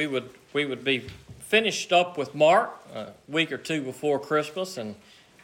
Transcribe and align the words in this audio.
we 0.00 0.06
would 0.06 0.30
we 0.54 0.64
would 0.64 0.82
be 0.82 1.06
finished 1.40 1.92
up 1.92 2.16
with 2.16 2.34
Mark 2.34 2.70
a 2.94 3.08
week 3.28 3.52
or 3.52 3.58
two 3.58 3.82
before 3.82 4.18
Christmas, 4.18 4.78
and 4.78 4.94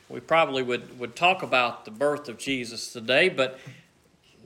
we 0.09 0.19
probably 0.19 0.63
would, 0.63 0.99
would 0.99 1.15
talk 1.15 1.43
about 1.43 1.85
the 1.85 1.91
birth 1.91 2.27
of 2.31 2.39
Jesus 2.39 2.91
today. 2.91 3.29
But 3.29 3.61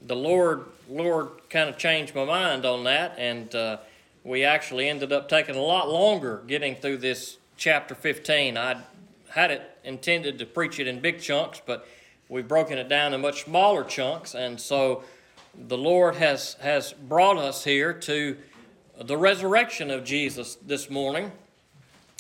the 0.04 0.16
Lord 0.16 0.64
Lord 0.88 1.28
kind 1.48 1.68
of 1.70 1.78
changed 1.78 2.12
my 2.16 2.24
mind 2.24 2.66
on 2.66 2.82
that, 2.84 3.14
and 3.18 3.54
uh, 3.54 3.76
we 4.24 4.42
actually 4.42 4.88
ended 4.88 5.12
up 5.12 5.28
taking 5.28 5.54
a 5.54 5.62
lot 5.62 5.88
longer 5.88 6.42
getting 6.48 6.74
through 6.74 6.96
this 6.96 7.36
chapter 7.56 7.94
15. 7.94 8.56
I 8.56 8.82
had 9.28 9.52
it 9.52 9.78
intended 9.84 10.40
to 10.40 10.44
preach 10.44 10.80
it 10.80 10.88
in 10.88 10.98
big 10.98 11.20
chunks, 11.20 11.62
but 11.64 11.86
we've 12.28 12.48
broken 12.48 12.78
it 12.78 12.88
down 12.88 13.14
in 13.14 13.20
much 13.20 13.44
smaller 13.44 13.84
chunks, 13.84 14.34
and 14.34 14.60
so 14.60 15.04
the 15.54 15.78
Lord 15.78 16.16
has 16.16 16.54
has 16.54 16.94
brought 16.94 17.38
us 17.38 17.62
here 17.62 17.92
to 17.92 18.36
the 19.06 19.16
resurrection 19.16 19.90
of 19.90 20.04
Jesus 20.04 20.56
this 20.56 20.90
morning. 20.90 21.32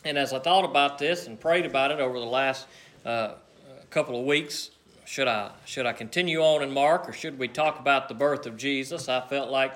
And 0.04 0.16
as 0.16 0.32
I 0.32 0.38
thought 0.38 0.64
about 0.64 0.98
this 0.98 1.26
and 1.26 1.38
prayed 1.38 1.66
about 1.66 1.90
it 1.90 2.00
over 2.00 2.18
the 2.18 2.24
last 2.24 2.66
uh, 3.04 3.32
couple 3.90 4.18
of 4.18 4.24
weeks, 4.24 4.70
should 5.04 5.28
I 5.28 5.50
should 5.66 5.84
I 5.84 5.92
continue 5.92 6.40
on 6.40 6.62
in 6.62 6.72
Mark 6.72 7.06
or 7.06 7.12
should 7.12 7.38
we 7.38 7.48
talk 7.48 7.78
about 7.78 8.08
the 8.08 8.14
birth 8.14 8.46
of 8.46 8.56
Jesus? 8.56 9.10
I 9.10 9.20
felt 9.20 9.50
like, 9.50 9.74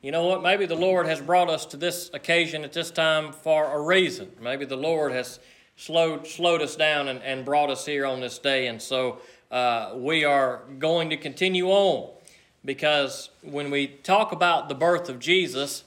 you 0.00 0.12
know 0.12 0.26
what, 0.26 0.44
maybe 0.44 0.64
the 0.64 0.76
Lord 0.76 1.06
has 1.06 1.20
brought 1.20 1.50
us 1.50 1.66
to 1.66 1.76
this 1.76 2.08
occasion 2.14 2.62
at 2.62 2.72
this 2.72 2.92
time 2.92 3.32
for 3.32 3.64
a 3.64 3.80
reason. 3.80 4.30
Maybe 4.40 4.64
the 4.64 4.76
Lord 4.76 5.10
has 5.10 5.40
slowed 5.76 6.24
slowed 6.24 6.62
us 6.62 6.76
down 6.76 7.08
and, 7.08 7.20
and 7.22 7.44
brought 7.44 7.68
us 7.68 7.84
here 7.84 8.06
on 8.06 8.20
this 8.20 8.38
day, 8.38 8.68
and 8.68 8.80
so 8.80 9.18
uh, 9.50 9.92
we 9.96 10.24
are 10.24 10.62
going 10.78 11.10
to 11.10 11.16
continue 11.16 11.66
on 11.66 12.10
because 12.64 13.30
when 13.42 13.72
we 13.72 13.88
talk 13.88 14.30
about 14.30 14.68
the 14.68 14.74
birth 14.76 15.08
of 15.08 15.18
Jesus 15.18 15.82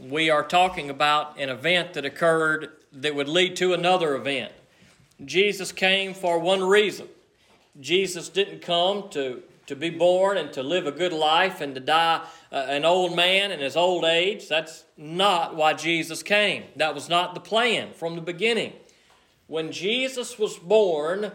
we 0.00 0.30
are 0.30 0.42
talking 0.42 0.90
about 0.90 1.38
an 1.38 1.48
event 1.48 1.94
that 1.94 2.04
occurred 2.04 2.70
that 2.92 3.14
would 3.14 3.28
lead 3.28 3.56
to 3.56 3.72
another 3.72 4.14
event. 4.14 4.52
Jesus 5.24 5.72
came 5.72 6.14
for 6.14 6.38
one 6.38 6.62
reason. 6.62 7.08
Jesus 7.80 8.28
didn't 8.28 8.62
come 8.62 9.08
to, 9.10 9.42
to 9.66 9.76
be 9.76 9.90
born 9.90 10.36
and 10.36 10.52
to 10.52 10.62
live 10.62 10.86
a 10.86 10.92
good 10.92 11.12
life 11.12 11.60
and 11.60 11.74
to 11.74 11.80
die 11.80 12.24
uh, 12.52 12.66
an 12.68 12.84
old 12.84 13.16
man 13.16 13.50
in 13.50 13.60
his 13.60 13.76
old 13.76 14.04
age. 14.04 14.48
That's 14.48 14.84
not 14.96 15.56
why 15.56 15.74
Jesus 15.74 16.22
came. 16.22 16.64
That 16.76 16.94
was 16.94 17.08
not 17.08 17.34
the 17.34 17.40
plan 17.40 17.92
from 17.92 18.14
the 18.14 18.20
beginning. 18.20 18.72
When 19.46 19.72
Jesus 19.72 20.38
was 20.38 20.56
born, 20.58 21.32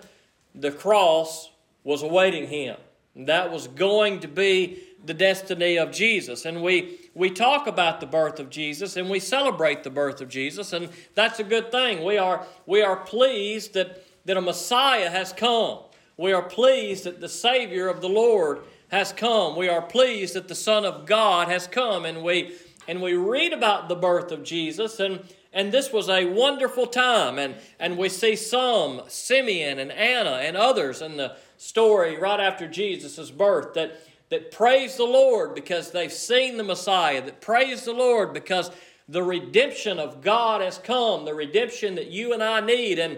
the 0.56 0.72
cross 0.72 1.50
was 1.84 2.04
awaiting 2.04 2.48
him. 2.48 2.78
That 3.16 3.52
was 3.52 3.68
going 3.68 4.22
to 4.22 4.28
be 4.28 4.80
the 5.06 5.14
destiny 5.14 5.78
of 5.78 5.92
Jesus. 5.92 6.46
And 6.46 6.62
we, 6.62 7.00
we 7.14 7.30
talk 7.30 7.68
about 7.68 8.00
the 8.00 8.06
birth 8.06 8.40
of 8.40 8.50
Jesus 8.50 8.98
and 8.98 9.10
we 9.10 9.20
celebrate 9.20 9.84
the 9.84 9.90
birth 9.90 10.22
of 10.22 10.30
Jesus, 10.30 10.74
and 10.74 10.90
that's 11.16 11.40
a 11.40 11.44
good 11.44 11.72
thing. 11.72 12.04
We 12.04 12.18
are, 12.18 12.46
we 12.66 12.82
are 12.82 12.98
pleased 12.98 13.74
that, 13.74 14.06
that 14.26 14.38
a 14.38 14.42
Messiah 14.42 15.10
has 15.10 15.34
come. 15.34 15.80
We 16.18 16.34
are 16.34 16.44
pleased 16.44 17.06
that 17.06 17.22
the 17.22 17.30
Savior 17.30 17.88
of 17.88 18.02
the 18.02 18.10
Lord 18.10 18.60
has 18.90 19.14
come. 19.14 19.56
We 19.56 19.70
are 19.70 19.82
pleased 19.82 20.34
that 20.34 20.48
the 20.48 20.56
Son 20.56 20.84
of 20.84 21.06
God 21.06 21.48
has 21.48 21.66
come. 21.68 22.06
And 22.06 22.24
we, 22.24 22.56
and 22.88 23.02
we 23.02 23.14
read 23.14 23.54
about 23.54 23.88
the 23.88 23.96
birth 23.96 24.32
of 24.32 24.44
Jesus, 24.44 25.00
and, 25.00 25.22
and 25.54 25.72
this 25.72 25.94
was 25.94 26.10
a 26.10 26.26
wonderful 26.26 26.88
time. 26.88 27.40
And, 27.40 27.56
and 27.80 27.98
we 27.98 28.10
see 28.10 28.36
some, 28.36 29.04
Simeon 29.08 29.80
and 29.80 29.92
Anna 29.92 30.42
and 30.42 30.58
others 30.58 31.02
in 31.02 31.18
the 31.18 31.38
story 31.58 32.18
right 32.18 32.40
after 32.40 32.68
Jesus' 32.68 33.32
birth, 33.32 33.74
that 33.76 34.02
that 34.30 34.52
praise 34.52 34.96
the 34.96 35.06
Lord 35.06 35.56
because 35.56 35.92
they've 35.92 36.12
seen 36.12 36.58
the 36.58 36.64
Messiah, 36.64 37.24
that 37.24 37.42
praise 37.42 37.86
the 37.86 37.94
Lord 37.94 38.34
because 38.34 38.72
the 39.08 39.24
redemption 39.24 39.98
of 39.98 40.22
God 40.22 40.62
has 40.62 40.78
come, 40.78 41.26
the 41.26 41.34
redemption 41.34 41.96
that 41.96 42.08
you 42.08 42.34
and 42.34 42.44
I 42.44 42.60
need. 42.60 43.00
And 43.00 43.18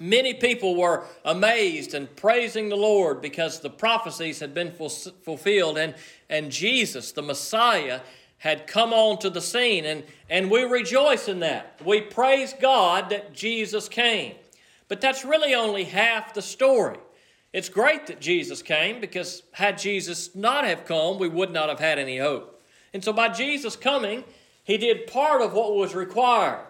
many 0.00 0.32
people 0.32 0.76
were 0.76 1.04
amazed 1.24 1.92
and 1.92 2.14
praising 2.16 2.70
the 2.70 2.76
Lord 2.76 3.20
because 3.20 3.60
the 3.60 3.70
prophecies 3.70 4.40
had 4.40 4.54
been 4.54 4.72
fulfilled 4.72 5.76
and, 5.76 5.94
and 6.30 6.50
Jesus, 6.50 7.12
the 7.12 7.22
Messiah, 7.22 8.00
had 8.38 8.66
come 8.66 8.92
onto 8.92 9.28
the 9.28 9.42
scene. 9.42 9.84
And, 9.84 10.04
and 10.30 10.50
we 10.50 10.62
rejoice 10.62 11.28
in 11.28 11.40
that. 11.40 11.80
We 11.84 12.00
praise 12.00 12.54
God 12.58 13.10
that 13.10 13.34
Jesus 13.34 13.90
came. 13.90 14.34
But 14.88 15.02
that's 15.02 15.24
really 15.24 15.54
only 15.54 15.84
half 15.84 16.34
the 16.34 16.42
story. 16.42 16.98
It's 17.54 17.68
great 17.68 18.08
that 18.08 18.20
Jesus 18.20 18.62
came 18.62 19.00
because 19.00 19.44
had 19.52 19.78
Jesus 19.78 20.34
not 20.34 20.64
have 20.64 20.84
come, 20.84 21.20
we 21.20 21.28
would 21.28 21.52
not 21.52 21.68
have 21.68 21.78
had 21.78 22.00
any 22.00 22.18
hope. 22.18 22.60
And 22.92 23.02
so 23.02 23.12
by 23.12 23.28
Jesus 23.28 23.76
coming, 23.76 24.24
he 24.64 24.76
did 24.76 25.06
part 25.06 25.40
of 25.40 25.52
what 25.52 25.76
was 25.76 25.94
required, 25.94 26.66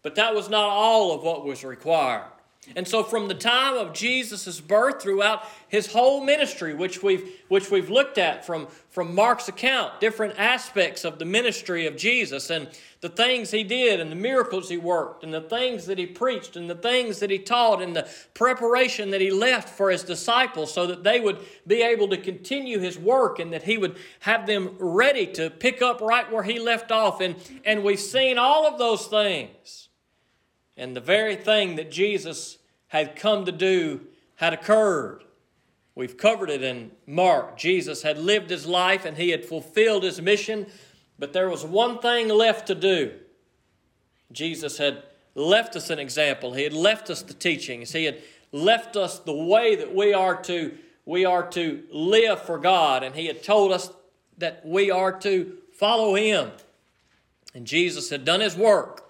but 0.00 0.14
that 0.14 0.32
was 0.32 0.48
not 0.48 0.68
all 0.68 1.12
of 1.12 1.24
what 1.24 1.44
was 1.44 1.64
required. 1.64 2.31
And 2.76 2.86
so 2.86 3.02
from 3.02 3.26
the 3.26 3.34
time 3.34 3.76
of 3.76 3.92
Jesus' 3.92 4.60
birth 4.60 5.02
throughout 5.02 5.44
his 5.66 5.92
whole 5.92 6.22
ministry, 6.24 6.74
which 6.74 7.02
we've, 7.02 7.40
which 7.48 7.72
we've 7.72 7.90
looked 7.90 8.18
at 8.18 8.46
from, 8.46 8.68
from 8.88 9.16
Mark's 9.16 9.48
account, 9.48 10.00
different 10.00 10.38
aspects 10.38 11.04
of 11.04 11.18
the 11.18 11.24
ministry 11.24 11.88
of 11.88 11.96
Jesus 11.96 12.50
and 12.50 12.68
the 13.00 13.08
things 13.08 13.50
he 13.50 13.64
did 13.64 13.98
and 13.98 14.12
the 14.12 14.16
miracles 14.16 14.68
he 14.68 14.76
worked 14.76 15.24
and 15.24 15.34
the 15.34 15.40
things 15.40 15.86
that 15.86 15.98
he 15.98 16.06
preached 16.06 16.54
and 16.54 16.70
the 16.70 16.76
things 16.76 17.18
that 17.18 17.30
he 17.30 17.38
taught 17.38 17.82
and 17.82 17.96
the 17.96 18.08
preparation 18.32 19.10
that 19.10 19.20
he 19.20 19.32
left 19.32 19.68
for 19.68 19.90
his 19.90 20.04
disciples 20.04 20.72
so 20.72 20.86
that 20.86 21.02
they 21.02 21.18
would 21.18 21.40
be 21.66 21.82
able 21.82 22.06
to 22.06 22.16
continue 22.16 22.78
his 22.78 22.96
work 22.96 23.40
and 23.40 23.52
that 23.52 23.64
he 23.64 23.76
would 23.76 23.96
have 24.20 24.46
them 24.46 24.76
ready 24.78 25.26
to 25.26 25.50
pick 25.50 25.82
up 25.82 26.00
right 26.00 26.30
where 26.30 26.44
he 26.44 26.60
left 26.60 26.92
off. 26.92 27.20
And, 27.20 27.34
and 27.64 27.82
we've 27.82 27.98
seen 27.98 28.38
all 28.38 28.68
of 28.68 28.78
those 28.78 29.08
things. 29.08 29.88
And 30.76 30.96
the 30.96 31.00
very 31.00 31.36
thing 31.36 31.76
that 31.76 31.90
Jesus 31.90 32.58
had 32.88 33.16
come 33.16 33.44
to 33.44 33.52
do 33.52 34.02
had 34.36 34.52
occurred. 34.52 35.24
We've 35.94 36.16
covered 36.16 36.50
it 36.50 36.62
in 36.62 36.90
Mark. 37.06 37.58
Jesus 37.58 38.02
had 38.02 38.18
lived 38.18 38.50
his 38.50 38.66
life 38.66 39.04
and 39.04 39.16
he 39.16 39.30
had 39.30 39.44
fulfilled 39.44 40.04
his 40.04 40.20
mission, 40.22 40.66
but 41.18 41.32
there 41.32 41.50
was 41.50 41.64
one 41.64 41.98
thing 41.98 42.28
left 42.28 42.66
to 42.68 42.74
do. 42.74 43.12
Jesus 44.32 44.78
had 44.78 45.02
left 45.34 45.76
us 45.76 45.90
an 45.90 45.98
example. 45.98 46.54
He 46.54 46.64
had 46.64 46.72
left 46.72 47.10
us 47.10 47.22
the 47.22 47.34
teachings. 47.34 47.92
He 47.92 48.04
had 48.04 48.22
left 48.52 48.96
us 48.96 49.18
the 49.18 49.34
way 49.34 49.76
that 49.76 49.94
we 49.94 50.12
are 50.14 50.40
to 50.42 50.76
we 51.04 51.24
are 51.24 51.48
to 51.48 51.82
live 51.90 52.40
for 52.42 52.58
God 52.58 53.02
and 53.02 53.14
he 53.14 53.26
had 53.26 53.42
told 53.42 53.72
us 53.72 53.90
that 54.38 54.64
we 54.64 54.90
are 54.90 55.12
to 55.20 55.56
follow 55.72 56.14
him. 56.14 56.52
And 57.54 57.66
Jesus 57.66 58.08
had 58.08 58.24
done 58.24 58.40
his 58.40 58.56
work. 58.56 59.01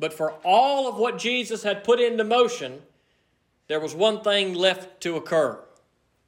But 0.00 0.14
for 0.14 0.32
all 0.42 0.88
of 0.88 0.96
what 0.96 1.18
Jesus 1.18 1.62
had 1.62 1.84
put 1.84 2.00
into 2.00 2.24
motion, 2.24 2.80
there 3.68 3.78
was 3.78 3.94
one 3.94 4.22
thing 4.22 4.54
left 4.54 5.02
to 5.02 5.16
occur, 5.16 5.60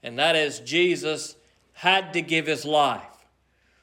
and 0.02 0.18
that 0.18 0.36
is 0.36 0.60
Jesus 0.60 1.36
had 1.72 2.12
to 2.12 2.20
give 2.20 2.46
his 2.46 2.66
life. 2.66 3.02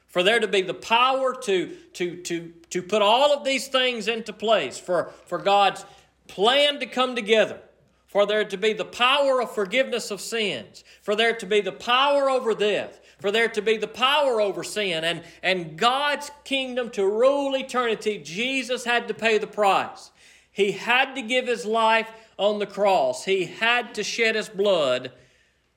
For 0.06 0.22
there 0.22 0.40
to 0.40 0.48
be 0.48 0.62
the 0.62 0.74
power 0.74 1.34
to, 1.42 1.76
to, 1.94 2.16
to, 2.22 2.52
to 2.70 2.82
put 2.82 3.02
all 3.02 3.32
of 3.32 3.44
these 3.44 3.66
things 3.66 4.06
into 4.08 4.32
place, 4.32 4.78
for, 4.78 5.12
for 5.26 5.38
God's 5.38 5.84
plan 6.28 6.78
to 6.80 6.86
come 6.86 7.16
together, 7.16 7.60
for 8.06 8.26
there 8.26 8.44
to 8.44 8.56
be 8.56 8.72
the 8.72 8.84
power 8.84 9.42
of 9.42 9.52
forgiveness 9.52 10.10
of 10.12 10.20
sins, 10.20 10.84
for 11.02 11.16
there 11.16 11.34
to 11.34 11.46
be 11.46 11.60
the 11.60 11.72
power 11.72 12.30
over 12.30 12.54
death, 12.54 13.00
for 13.20 13.30
there 13.30 13.48
to 13.48 13.62
be 13.62 13.76
the 13.76 13.86
power 13.86 14.40
over 14.40 14.64
sin 14.64 15.04
and, 15.04 15.22
and 15.42 15.76
God's 15.76 16.30
kingdom 16.44 16.90
to 16.90 17.06
rule 17.06 17.54
eternity, 17.54 18.18
Jesus 18.18 18.84
had 18.84 19.08
to 19.08 19.14
pay 19.14 19.38
the 19.38 19.46
price. 19.46 20.10
He 20.50 20.72
had 20.72 21.14
to 21.14 21.22
give 21.22 21.46
his 21.46 21.64
life 21.64 22.10
on 22.38 22.58
the 22.58 22.66
cross, 22.66 23.26
he 23.26 23.44
had 23.44 23.94
to 23.94 24.02
shed 24.02 24.34
his 24.34 24.48
blood 24.48 25.12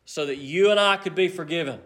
so 0.06 0.25
that 0.25 0.38
you 0.38 0.72
and 0.72 0.80
I 0.80 0.98
could 0.98 1.16
be 1.16 1.28
forgiven. 1.28 1.80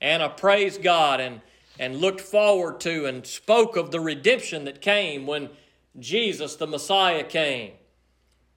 And 0.00 0.22
I 0.22 0.28
praised 0.28 0.82
God 0.82 1.20
and, 1.20 1.40
and 1.78 1.96
looked 1.96 2.20
forward 2.20 2.80
to 2.80 3.06
and 3.06 3.26
spoke 3.26 3.76
of 3.76 3.90
the 3.90 4.00
redemption 4.00 4.64
that 4.64 4.80
came 4.80 5.26
when 5.26 5.50
Jesus, 5.98 6.56
the 6.56 6.66
Messiah, 6.66 7.24
came. 7.24 7.72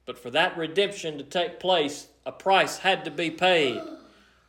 But 0.06 0.18
for 0.18 0.30
that 0.30 0.56
redemption 0.56 1.18
to 1.18 1.24
take 1.24 1.60
place, 1.60 2.08
a 2.26 2.32
price 2.32 2.78
had 2.78 3.04
to 3.04 3.10
be 3.10 3.30
paid. 3.30 3.80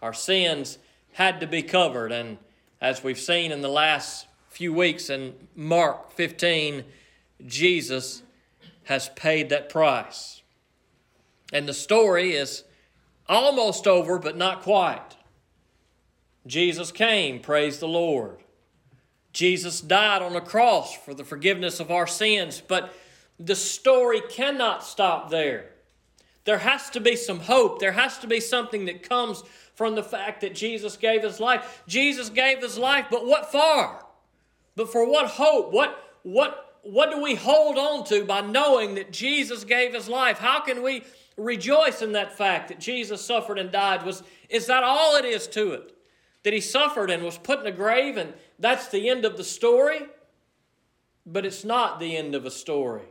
Our 0.02 0.14
sins 0.14 0.78
had 1.14 1.40
to 1.40 1.48
be 1.48 1.64
covered. 1.64 2.12
And 2.12 2.38
as 2.82 3.04
we've 3.04 3.20
seen 3.20 3.52
in 3.52 3.62
the 3.62 3.70
last 3.70 4.28
few 4.50 4.74
weeks 4.74 5.10
in 5.10 5.34
Mark 5.56 6.12
15, 6.12 6.84
Jesus 7.46 8.24
has 8.84 9.10
paid 9.10 9.50
that 9.50 9.70
price. 9.70 10.42
And 11.52 11.68
the 11.68 11.74
story 11.74 12.34
is 12.34 12.64
almost 13.28 13.88
over, 13.88 14.20
but 14.20 14.38
not 14.38 14.62
quite. 14.62 15.18
Jesus 16.46 16.92
came, 16.92 17.40
praise 17.40 17.80
the 17.80 17.88
Lord. 17.88 18.40
Jesus 19.32 19.82
died 19.82 20.22
on 20.22 20.34
the 20.34 20.42
cross 20.42 20.96
for 20.96 21.14
the 21.14 21.24
forgiveness 21.24 21.80
of 21.80 21.90
our 21.90 22.06
sins, 22.06 22.62
but 22.68 22.94
the 23.40 23.56
story 23.56 24.22
cannot 24.30 24.84
stop 24.84 25.30
there. 25.30 25.72
There 26.46 26.60
has 26.60 26.90
to 26.92 27.00
be 27.00 27.16
some 27.16 27.40
hope. 27.40 27.80
There 27.80 27.94
has 27.94 28.20
to 28.20 28.28
be 28.28 28.40
something 28.40 28.86
that 28.86 29.08
comes 29.08 29.44
from 29.76 29.96
the 29.96 30.04
fact 30.04 30.42
that 30.42 30.56
Jesus 30.56 30.98
gave 30.98 31.24
his 31.24 31.40
life. 31.40 31.84
Jesus 31.88 32.30
gave 32.30 32.62
his 32.62 32.78
life, 32.78 33.08
but 33.10 33.26
what 33.26 33.52
for? 33.52 34.06
But 34.76 34.92
for 34.92 35.10
what 35.10 35.28
hope? 35.28 35.72
What 35.72 35.98
what 36.24 36.80
what 36.84 37.12
do 37.12 37.22
we 37.22 37.36
hold 37.36 37.78
on 37.78 38.04
to 38.06 38.26
by 38.26 38.42
knowing 38.42 38.96
that 38.96 39.12
Jesus 39.12 39.64
gave 39.64 39.94
his 39.94 40.10
life? 40.10 40.38
How 40.38 40.60
can 40.60 40.84
we 40.84 41.04
rejoice 41.38 42.02
in 42.02 42.12
that 42.12 42.38
fact 42.38 42.68
that 42.68 42.80
Jesus 42.80 43.26
suffered 43.26 43.58
and 43.58 43.72
died? 43.72 44.04
Was, 44.04 44.22
is 44.50 44.68
that 44.68 44.84
all 44.84 45.16
it 45.16 45.24
is 45.24 45.48
to 45.48 45.72
it? 45.72 45.96
That 46.44 46.54
he 46.54 46.60
suffered 46.60 47.10
and 47.10 47.24
was 47.24 47.38
put 47.38 47.62
in 47.62 47.68
a 47.68 47.72
grave 47.72 48.18
and 48.18 48.34
that's 48.60 48.90
the 48.90 49.10
end 49.10 49.24
of 49.24 49.38
the 49.38 49.46
story? 49.46 50.02
But 51.26 51.46
it's 51.46 51.64
not 51.64 52.02
the 52.02 52.18
end 52.18 52.36
of 52.36 52.46
a 52.46 52.52
story. 52.52 53.04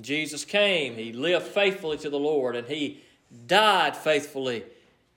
Jesus 0.00 0.44
came, 0.44 0.96
he 0.96 1.12
lived 1.12 1.46
faithfully 1.46 1.96
to 1.98 2.10
the 2.10 2.18
Lord, 2.18 2.54
and 2.54 2.68
he 2.68 3.02
died 3.46 3.96
faithfully, 3.96 4.64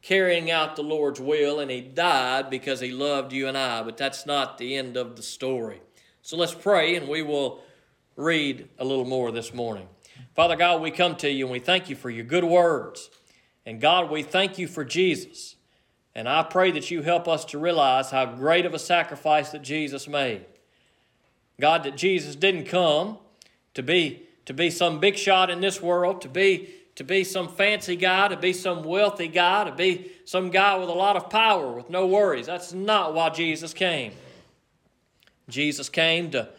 carrying 0.04 0.52
out 0.52 0.76
the 0.76 0.84
Lord's 0.84 1.20
will, 1.20 1.60
and 1.60 1.72
he 1.72 1.82
died 1.82 2.52
because 2.52 2.80
he 2.80 2.92
loved 2.92 3.34
you 3.34 3.48
and 3.48 3.58
I. 3.58 3.82
But 3.82 3.98
that's 3.98 4.28
not 4.28 4.60
the 4.60 4.76
end 4.76 4.96
of 4.98 5.16
the 5.16 5.24
story. 5.24 5.82
So 6.22 6.38
let's 6.38 6.54
pray, 6.54 6.96
and 6.96 7.08
we 7.08 7.24
will 7.24 7.62
read 8.16 8.70
a 8.78 8.86
little 8.86 9.06
more 9.06 9.32
this 9.32 9.54
morning. 9.54 9.88
Father 10.36 10.56
God, 10.56 10.82
we 10.82 10.92
come 10.92 11.16
to 11.18 11.30
you 11.30 11.46
and 11.46 11.52
we 11.52 11.60
thank 11.60 11.90
you 11.90 11.96
for 11.96 12.10
your 12.10 12.26
good 12.26 12.44
words. 12.44 13.10
And 13.66 13.82
God, 13.82 14.12
we 14.12 14.24
thank 14.24 14.58
you 14.58 14.68
for 14.68 14.84
Jesus. 14.84 15.56
And 16.16 16.30
I 16.30 16.44
pray 16.44 16.72
that 16.72 16.92
you 16.92 17.02
help 17.02 17.28
us 17.28 17.46
to 17.46 17.58
realize 17.58 18.12
how 18.12 18.26
great 18.26 18.66
of 18.66 18.74
a 18.74 18.80
sacrifice 18.80 19.52
that 19.52 19.64
Jesus 19.64 20.08
made. 20.08 20.46
God, 21.60 21.84
that 21.84 21.98
Jesus 21.98 22.36
didn't 22.36 22.66
come 22.66 23.18
to 23.74 23.82
be, 23.82 24.24
to 24.46 24.54
be 24.54 24.70
some 24.70 25.00
big 25.00 25.16
shot 25.16 25.50
in 25.50 25.62
this 25.62 25.82
world, 25.82 26.22
to 26.22 26.30
be, 26.30 26.70
to 26.96 27.04
be 27.04 27.24
some 27.24 27.48
fancy 27.48 27.96
guy, 27.96 28.28
to 28.28 28.38
be 28.38 28.54
some 28.54 28.84
wealthy 28.84 29.28
guy, 29.28 29.64
to 29.64 29.72
be 29.72 30.12
some 30.26 30.50
guy 30.50 30.78
with 30.78 30.90
a 30.90 30.94
lot 30.94 31.16
of 31.16 31.30
power, 31.30 31.72
with 31.72 31.90
no 31.90 32.06
worries. 32.06 32.46
That's 32.46 32.74
not 32.74 33.14
why 33.14 33.30
Jesus 33.30 33.74
came. 33.74 34.14
Jesus 35.50 35.90
came 35.90 36.32
to 36.32 36.50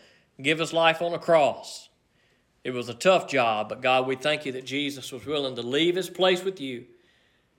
give 0.41 0.59
his 0.59 0.73
life 0.73 1.01
on 1.01 1.15
a 1.15 1.19
cross. 1.19 1.89
It 2.65 2.73
was 2.73 2.89
a 2.89 2.95
tough 2.95 3.29
job, 3.29 3.69
but 3.69 3.83
God, 3.83 4.07
we 4.07 4.17
thank 4.17 4.47
you 4.47 4.53
that 4.53 4.65
Jesus 4.65 5.13
was 5.13 5.27
willing 5.27 5.55
to 5.57 5.63
leave 5.63 5.97
his 5.97 6.11
place 6.11 6.43
with 6.43 6.61
you 6.61 6.87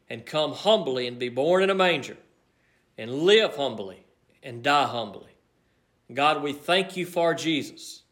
and 0.09 0.25
come 0.25 0.51
humbly 0.51 1.07
and 1.07 1.17
be 1.17 1.29
born 1.29 1.63
in 1.63 1.69
a 1.69 1.75
manger 1.75 2.17
and 2.97 3.11
live 3.11 3.55
humbly 3.55 4.05
and 4.43 4.63
die 4.63 4.87
humbly. 4.87 5.31
God, 6.13 6.43
we 6.43 6.53
thank 6.53 6.97
you 6.97 7.05
for 7.05 7.33
Jesus. 7.33 8.03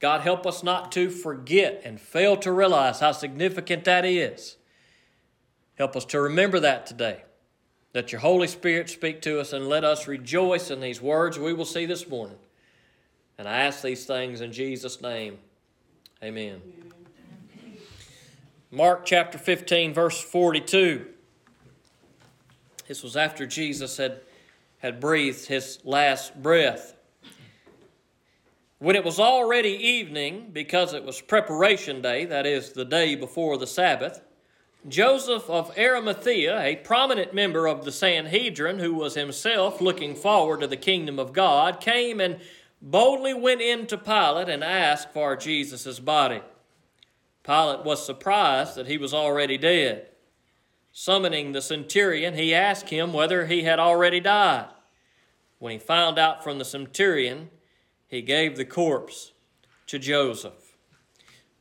God, 0.00 0.22
help 0.22 0.46
us 0.46 0.62
not 0.62 0.90
to 0.92 1.10
forget 1.10 1.82
and 1.84 2.00
fail 2.00 2.36
to 2.38 2.50
realize 2.50 3.00
how 3.00 3.12
significant 3.12 3.84
that 3.84 4.04
is. 4.04 4.56
Help 5.76 5.94
us 5.94 6.06
to 6.06 6.20
remember 6.20 6.58
that 6.60 6.86
today. 6.86 7.22
Let 7.94 8.12
your 8.12 8.20
Holy 8.20 8.46
Spirit 8.46 8.88
speak 8.88 9.20
to 9.22 9.40
us 9.40 9.52
and 9.52 9.68
let 9.68 9.84
us 9.84 10.08
rejoice 10.08 10.70
in 10.70 10.80
these 10.80 11.02
words 11.02 11.38
we 11.38 11.52
will 11.52 11.64
see 11.66 11.86
this 11.86 12.08
morning. 12.08 12.38
And 13.36 13.46
I 13.48 13.60
ask 13.60 13.82
these 13.82 14.06
things 14.06 14.40
in 14.40 14.52
Jesus' 14.52 15.00
name. 15.00 15.38
Amen. 16.22 16.62
Mark 18.70 19.04
chapter 19.04 19.36
15, 19.36 19.92
verse 19.92 20.20
42. 20.20 21.06
This 22.86 23.02
was 23.02 23.16
after 23.16 23.46
Jesus 23.46 23.96
had, 23.96 24.20
had 24.78 25.00
breathed 25.00 25.46
his 25.46 25.78
last 25.84 26.40
breath. 26.40 26.94
When 28.80 28.96
it 28.96 29.04
was 29.04 29.20
already 29.20 29.72
evening, 29.72 30.52
because 30.54 30.94
it 30.94 31.04
was 31.04 31.20
preparation 31.20 32.00
day, 32.00 32.24
that 32.24 32.46
is, 32.46 32.72
the 32.72 32.86
day 32.86 33.14
before 33.14 33.58
the 33.58 33.66
Sabbath, 33.66 34.22
Joseph 34.88 35.50
of 35.50 35.76
Arimathea, 35.76 36.58
a 36.58 36.76
prominent 36.76 37.34
member 37.34 37.68
of 37.68 37.84
the 37.84 37.92
Sanhedrin, 37.92 38.78
who 38.78 38.94
was 38.94 39.16
himself 39.16 39.82
looking 39.82 40.14
forward 40.14 40.60
to 40.60 40.66
the 40.66 40.78
kingdom 40.78 41.18
of 41.18 41.34
God, 41.34 41.78
came 41.78 42.20
and 42.20 42.40
boldly 42.80 43.34
went 43.34 43.60
in 43.60 43.86
to 43.86 43.98
Pilate 43.98 44.48
and 44.48 44.64
asked 44.64 45.12
for 45.12 45.36
Jesus' 45.36 46.00
body. 46.00 46.40
Pilate 47.42 47.84
was 47.84 48.04
surprised 48.04 48.76
that 48.76 48.86
he 48.86 48.96
was 48.96 49.12
already 49.12 49.58
dead. 49.58 50.06
Summoning 50.90 51.52
the 51.52 51.60
centurion, 51.60 52.32
he 52.32 52.54
asked 52.54 52.88
him 52.88 53.12
whether 53.12 53.44
he 53.44 53.64
had 53.64 53.78
already 53.78 54.20
died. 54.20 54.68
When 55.58 55.74
he 55.74 55.78
found 55.78 56.18
out 56.18 56.42
from 56.42 56.56
the 56.56 56.64
centurion, 56.64 57.50
he 58.10 58.20
gave 58.20 58.56
the 58.56 58.64
corpse 58.64 59.32
to 59.86 59.98
Joseph. 59.98 60.76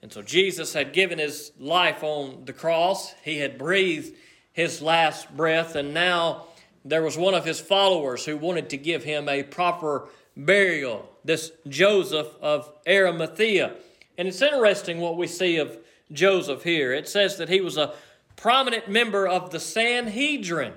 And 0.02 0.12
so 0.12 0.22
Jesus 0.22 0.74
had 0.74 0.94
given 0.94 1.20
his 1.20 1.52
life 1.60 2.04
on 2.04 2.46
the 2.46 2.54
cross. 2.54 3.14
He 3.24 3.38
had 3.38 3.58
breathed 3.58 4.16
his 4.52 4.82
last 4.82 5.36
breath, 5.38 5.76
and 5.76 5.94
now 5.94 6.48
there 6.84 7.04
was 7.04 7.18
one 7.18 7.36
of 7.36 7.46
his 7.46 7.60
followers 7.60 8.26
who 8.26 8.36
wanted 8.36 8.70
to 8.72 8.78
give 8.78 9.04
him 9.04 9.30
a 9.30 9.44
proper 9.44 10.10
burial, 10.36 11.08
this 11.24 11.52
Joseph 11.68 12.28
of 12.42 12.72
Arimathea. 12.88 13.76
And 14.18 14.28
it's 14.28 14.42
interesting 14.42 15.00
what 15.00 15.18
we 15.18 15.28
see 15.28 15.58
of 15.58 15.78
Joseph 16.12 16.64
here. 16.64 16.94
It 16.94 17.08
says 17.08 17.38
that 17.38 17.50
he 17.50 17.62
was 17.62 17.78
a 17.78 17.94
prominent 18.36 18.90
member 18.90 19.28
of 19.28 19.52
the 19.52 19.60
Sanhedrin. 19.60 20.74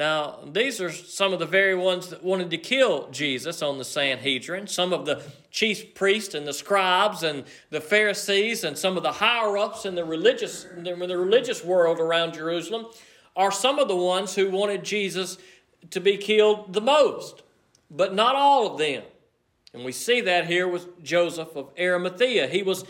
Now, 0.00 0.38
these 0.50 0.80
are 0.80 0.90
some 0.90 1.34
of 1.34 1.40
the 1.40 1.46
very 1.46 1.74
ones 1.74 2.08
that 2.08 2.24
wanted 2.24 2.48
to 2.52 2.56
kill 2.56 3.10
Jesus 3.10 3.60
on 3.60 3.76
the 3.76 3.84
Sanhedrin. 3.84 4.66
Some 4.66 4.94
of 4.94 5.04
the 5.04 5.22
chief 5.50 5.94
priests 5.94 6.34
and 6.34 6.46
the 6.46 6.54
scribes 6.54 7.22
and 7.22 7.44
the 7.68 7.82
Pharisees 7.82 8.64
and 8.64 8.78
some 8.78 8.96
of 8.96 9.02
the 9.02 9.12
higher 9.12 9.58
ups 9.58 9.84
in 9.84 9.96
the 9.96 10.04
religious, 10.06 10.64
in 10.64 10.84
the 10.84 10.94
religious 10.96 11.62
world 11.62 12.00
around 12.00 12.32
Jerusalem 12.32 12.86
are 13.36 13.52
some 13.52 13.78
of 13.78 13.88
the 13.88 13.96
ones 13.96 14.34
who 14.34 14.48
wanted 14.48 14.84
Jesus 14.84 15.36
to 15.90 16.00
be 16.00 16.16
killed 16.16 16.72
the 16.72 16.80
most, 16.80 17.42
but 17.90 18.14
not 18.14 18.34
all 18.34 18.72
of 18.72 18.78
them. 18.78 19.02
And 19.74 19.84
we 19.84 19.92
see 19.92 20.22
that 20.22 20.46
here 20.46 20.66
with 20.66 21.04
Joseph 21.04 21.54
of 21.54 21.68
Arimathea. 21.78 22.46
He 22.46 22.62
was 22.62 22.86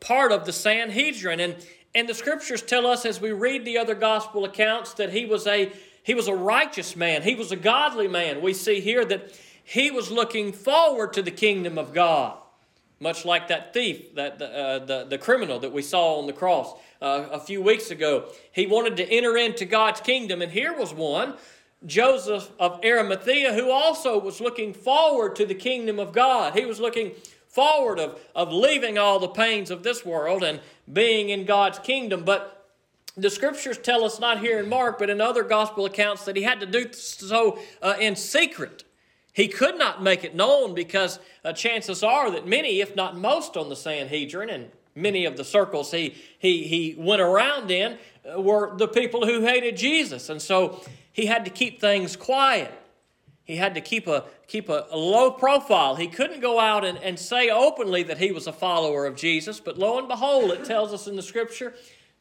part 0.00 0.32
of 0.32 0.44
the 0.44 0.52
Sanhedrin. 0.52 1.38
And, 1.38 1.54
and 1.94 2.08
the 2.08 2.14
scriptures 2.14 2.62
tell 2.62 2.84
us 2.84 3.06
as 3.06 3.20
we 3.20 3.30
read 3.30 3.64
the 3.64 3.78
other 3.78 3.94
gospel 3.94 4.44
accounts 4.44 4.92
that 4.94 5.12
he 5.12 5.24
was 5.24 5.46
a 5.46 5.70
he 6.08 6.14
was 6.14 6.26
a 6.26 6.34
righteous 6.34 6.96
man. 6.96 7.20
He 7.20 7.34
was 7.34 7.52
a 7.52 7.56
godly 7.56 8.08
man. 8.08 8.40
We 8.40 8.54
see 8.54 8.80
here 8.80 9.04
that 9.04 9.38
he 9.62 9.90
was 9.90 10.10
looking 10.10 10.54
forward 10.54 11.12
to 11.12 11.20
the 11.20 11.30
kingdom 11.30 11.76
of 11.76 11.92
God, 11.92 12.38
much 12.98 13.26
like 13.26 13.48
that 13.48 13.74
thief, 13.74 14.14
that 14.14 14.38
the, 14.38 14.46
uh, 14.46 14.78
the, 14.86 15.04
the 15.04 15.18
criminal 15.18 15.58
that 15.58 15.70
we 15.70 15.82
saw 15.82 16.18
on 16.18 16.26
the 16.26 16.32
cross 16.32 16.72
uh, 17.02 17.26
a 17.30 17.38
few 17.38 17.60
weeks 17.60 17.90
ago. 17.90 18.24
He 18.52 18.66
wanted 18.66 18.96
to 18.96 19.04
enter 19.06 19.36
into 19.36 19.66
God's 19.66 20.00
kingdom, 20.00 20.40
and 20.40 20.50
here 20.50 20.74
was 20.74 20.94
one, 20.94 21.34
Joseph 21.84 22.52
of 22.58 22.82
Arimathea, 22.82 23.52
who 23.52 23.70
also 23.70 24.18
was 24.18 24.40
looking 24.40 24.72
forward 24.72 25.36
to 25.36 25.44
the 25.44 25.54
kingdom 25.54 25.98
of 25.98 26.14
God. 26.14 26.54
He 26.54 26.64
was 26.64 26.80
looking 26.80 27.12
forward 27.48 27.98
of, 27.98 28.18
of 28.34 28.50
leaving 28.50 28.96
all 28.96 29.18
the 29.18 29.28
pains 29.28 29.70
of 29.70 29.82
this 29.82 30.06
world 30.06 30.42
and 30.42 30.60
being 30.90 31.28
in 31.28 31.44
God's 31.44 31.78
kingdom. 31.78 32.24
But 32.24 32.57
the 33.18 33.30
scriptures 33.30 33.78
tell 33.78 34.04
us, 34.04 34.20
not 34.20 34.40
here 34.40 34.58
in 34.58 34.68
Mark, 34.68 34.98
but 34.98 35.10
in 35.10 35.20
other 35.20 35.42
gospel 35.42 35.84
accounts, 35.84 36.24
that 36.24 36.36
he 36.36 36.42
had 36.42 36.60
to 36.60 36.66
do 36.66 36.92
so 36.92 37.58
uh, 37.82 37.94
in 38.00 38.16
secret. 38.16 38.84
He 39.32 39.48
could 39.48 39.78
not 39.78 40.02
make 40.02 40.24
it 40.24 40.34
known 40.34 40.74
because 40.74 41.20
uh, 41.44 41.52
chances 41.52 42.02
are 42.02 42.30
that 42.30 42.46
many, 42.46 42.80
if 42.80 42.96
not 42.96 43.16
most, 43.16 43.56
on 43.56 43.68
the 43.68 43.76
Sanhedrin 43.76 44.50
and 44.50 44.70
many 44.94 45.24
of 45.24 45.36
the 45.36 45.44
circles 45.44 45.92
he, 45.92 46.16
he, 46.38 46.66
he 46.66 46.94
went 46.98 47.20
around 47.20 47.70
in 47.70 47.98
uh, 48.28 48.40
were 48.40 48.74
the 48.76 48.88
people 48.88 49.26
who 49.26 49.42
hated 49.42 49.76
Jesus. 49.76 50.28
And 50.28 50.42
so 50.42 50.82
he 51.12 51.26
had 51.26 51.44
to 51.44 51.50
keep 51.50 51.80
things 51.80 52.16
quiet. 52.16 52.72
He 53.44 53.56
had 53.56 53.74
to 53.76 53.80
keep 53.80 54.06
a, 54.06 54.24
keep 54.46 54.68
a, 54.68 54.86
a 54.90 54.96
low 54.96 55.30
profile. 55.30 55.96
He 55.96 56.08
couldn't 56.08 56.40
go 56.40 56.58
out 56.60 56.84
and, 56.84 56.98
and 56.98 57.18
say 57.18 57.48
openly 57.48 58.02
that 58.02 58.18
he 58.18 58.30
was 58.30 58.46
a 58.46 58.52
follower 58.52 59.06
of 59.06 59.16
Jesus, 59.16 59.58
but 59.58 59.78
lo 59.78 59.98
and 59.98 60.08
behold, 60.08 60.50
it 60.50 60.64
tells 60.64 60.92
us 60.92 61.06
in 61.06 61.16
the 61.16 61.22
scripture 61.22 61.74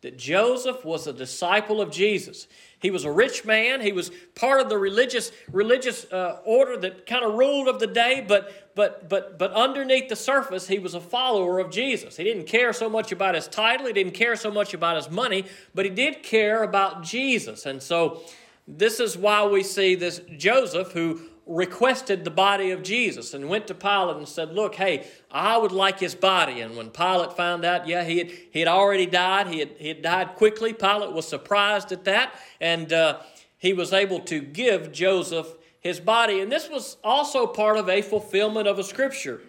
that 0.07 0.17
Joseph 0.17 0.85
was 0.85 1.05
a 1.05 1.11
disciple 1.11 1.81
of 1.81 1.91
Jesus. 1.91 2.47
He 2.79 2.91
was 2.91 3.03
a 3.03 3.11
rich 3.11 3.43
man. 3.43 3.81
He 3.81 3.91
was 3.91 4.09
part 4.35 4.61
of 4.61 4.69
the 4.69 4.77
religious 4.77 5.33
religious 5.51 6.09
uh, 6.13 6.39
order 6.45 6.77
that 6.77 7.05
kind 7.05 7.25
of 7.25 7.33
ruled 7.33 7.67
of 7.67 7.81
the 7.81 7.87
day, 7.87 8.23
but 8.25 8.73
but 8.73 9.09
but 9.09 9.37
but 9.37 9.51
underneath 9.51 10.07
the 10.07 10.15
surface, 10.15 10.65
he 10.65 10.79
was 10.79 10.93
a 10.93 11.01
follower 11.01 11.59
of 11.59 11.71
Jesus. 11.71 12.15
He 12.15 12.23
didn't 12.23 12.45
care 12.45 12.71
so 12.71 12.89
much 12.89 13.11
about 13.11 13.35
his 13.35 13.49
title. 13.49 13.85
He 13.85 13.91
didn't 13.91 14.13
care 14.13 14.37
so 14.37 14.49
much 14.49 14.73
about 14.73 14.95
his 14.95 15.11
money, 15.11 15.43
but 15.75 15.83
he 15.83 15.91
did 15.91 16.23
care 16.23 16.63
about 16.63 17.03
Jesus. 17.03 17.65
And 17.65 17.83
so, 17.83 18.21
this 18.65 19.01
is 19.01 19.17
why 19.17 19.45
we 19.45 19.61
see 19.61 19.95
this 19.95 20.21
Joseph 20.37 20.93
who 20.93 21.19
requested 21.47 22.23
the 22.23 22.31
body 22.31 22.71
of 22.71 22.83
Jesus 22.83 23.33
and 23.33 23.47
went 23.47 23.67
to 23.67 23.73
Pilate 23.73 24.17
and 24.17 24.27
said, 24.27 24.53
Look, 24.53 24.75
hey, 24.75 25.07
I 25.31 25.57
would 25.57 25.71
like 25.71 25.99
his 25.99 26.15
body. 26.15 26.61
And 26.61 26.75
when 26.75 26.89
Pilate 26.89 27.33
found 27.33 27.65
out, 27.65 27.87
yeah, 27.87 28.03
he 28.03 28.17
had, 28.17 28.31
he 28.51 28.59
had 28.59 28.67
already 28.67 29.05
died, 29.05 29.47
he 29.47 29.59
had, 29.59 29.69
he 29.77 29.87
had 29.87 30.01
died 30.01 30.35
quickly, 30.35 30.73
Pilate 30.73 31.13
was 31.13 31.27
surprised 31.27 31.91
at 31.91 32.03
that, 32.05 32.33
and 32.59 32.91
uh, 32.91 33.19
he 33.57 33.73
was 33.73 33.93
able 33.93 34.19
to 34.21 34.41
give 34.41 34.91
Joseph 34.91 35.55
his 35.79 35.99
body. 35.99 36.41
And 36.41 36.51
this 36.51 36.69
was 36.69 36.97
also 37.03 37.47
part 37.47 37.77
of 37.77 37.89
a 37.89 38.01
fulfillment 38.01 38.67
of 38.67 38.79
a 38.79 38.83
scripture. 38.83 39.41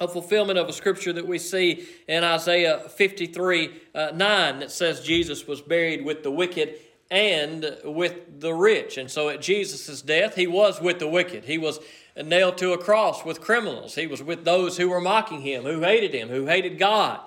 A 0.00 0.08
fulfillment 0.08 0.58
of 0.58 0.68
a 0.68 0.72
scripture 0.72 1.12
that 1.12 1.26
we 1.26 1.38
see 1.38 1.86
in 2.08 2.24
Isaiah 2.24 2.88
53 2.88 3.80
uh, 3.94 4.10
9 4.14 4.58
that 4.58 4.70
says 4.72 5.00
Jesus 5.00 5.46
was 5.46 5.62
buried 5.62 6.04
with 6.04 6.24
the 6.24 6.32
wicked 6.32 6.80
and 7.14 7.76
with 7.84 8.40
the 8.40 8.52
rich. 8.52 8.98
And 8.98 9.08
so 9.08 9.28
at 9.28 9.40
Jesus' 9.40 10.02
death, 10.02 10.34
he 10.34 10.48
was 10.48 10.80
with 10.80 10.98
the 10.98 11.06
wicked. 11.06 11.44
He 11.44 11.58
was 11.58 11.78
nailed 12.20 12.58
to 12.58 12.72
a 12.72 12.78
cross 12.78 13.24
with 13.24 13.40
criminals. 13.40 13.94
He 13.94 14.08
was 14.08 14.20
with 14.20 14.44
those 14.44 14.78
who 14.78 14.88
were 14.88 15.00
mocking 15.00 15.42
him, 15.42 15.62
who 15.62 15.80
hated 15.82 16.12
him, 16.12 16.28
who 16.28 16.46
hated 16.46 16.76
God. 16.76 17.20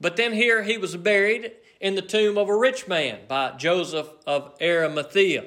But 0.00 0.14
then 0.14 0.32
here 0.32 0.62
he 0.62 0.78
was 0.78 0.94
buried 0.94 1.50
in 1.80 1.96
the 1.96 2.02
tomb 2.02 2.38
of 2.38 2.48
a 2.48 2.56
rich 2.56 2.86
man 2.86 3.18
by 3.26 3.50
Joseph 3.56 4.08
of 4.28 4.52
Arimathea. 4.62 5.44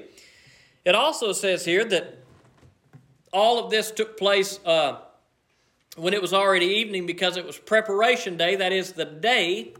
It 0.84 0.94
also 0.94 1.32
says 1.32 1.64
here 1.64 1.86
that 1.86 2.18
all 3.32 3.64
of 3.64 3.72
this 3.72 3.92
took 3.92 4.18
place 4.18 4.60
uh, 4.66 4.98
when 5.96 6.14
it 6.14 6.22
was 6.22 6.34
already 6.34 6.66
evening 6.66 7.06
because 7.06 7.38
it 7.38 7.46
was 7.46 7.58
preparation 7.58 8.36
day, 8.36 8.58
that 8.58 8.74
is, 8.74 8.92
the 8.92 9.06
day 9.06 9.74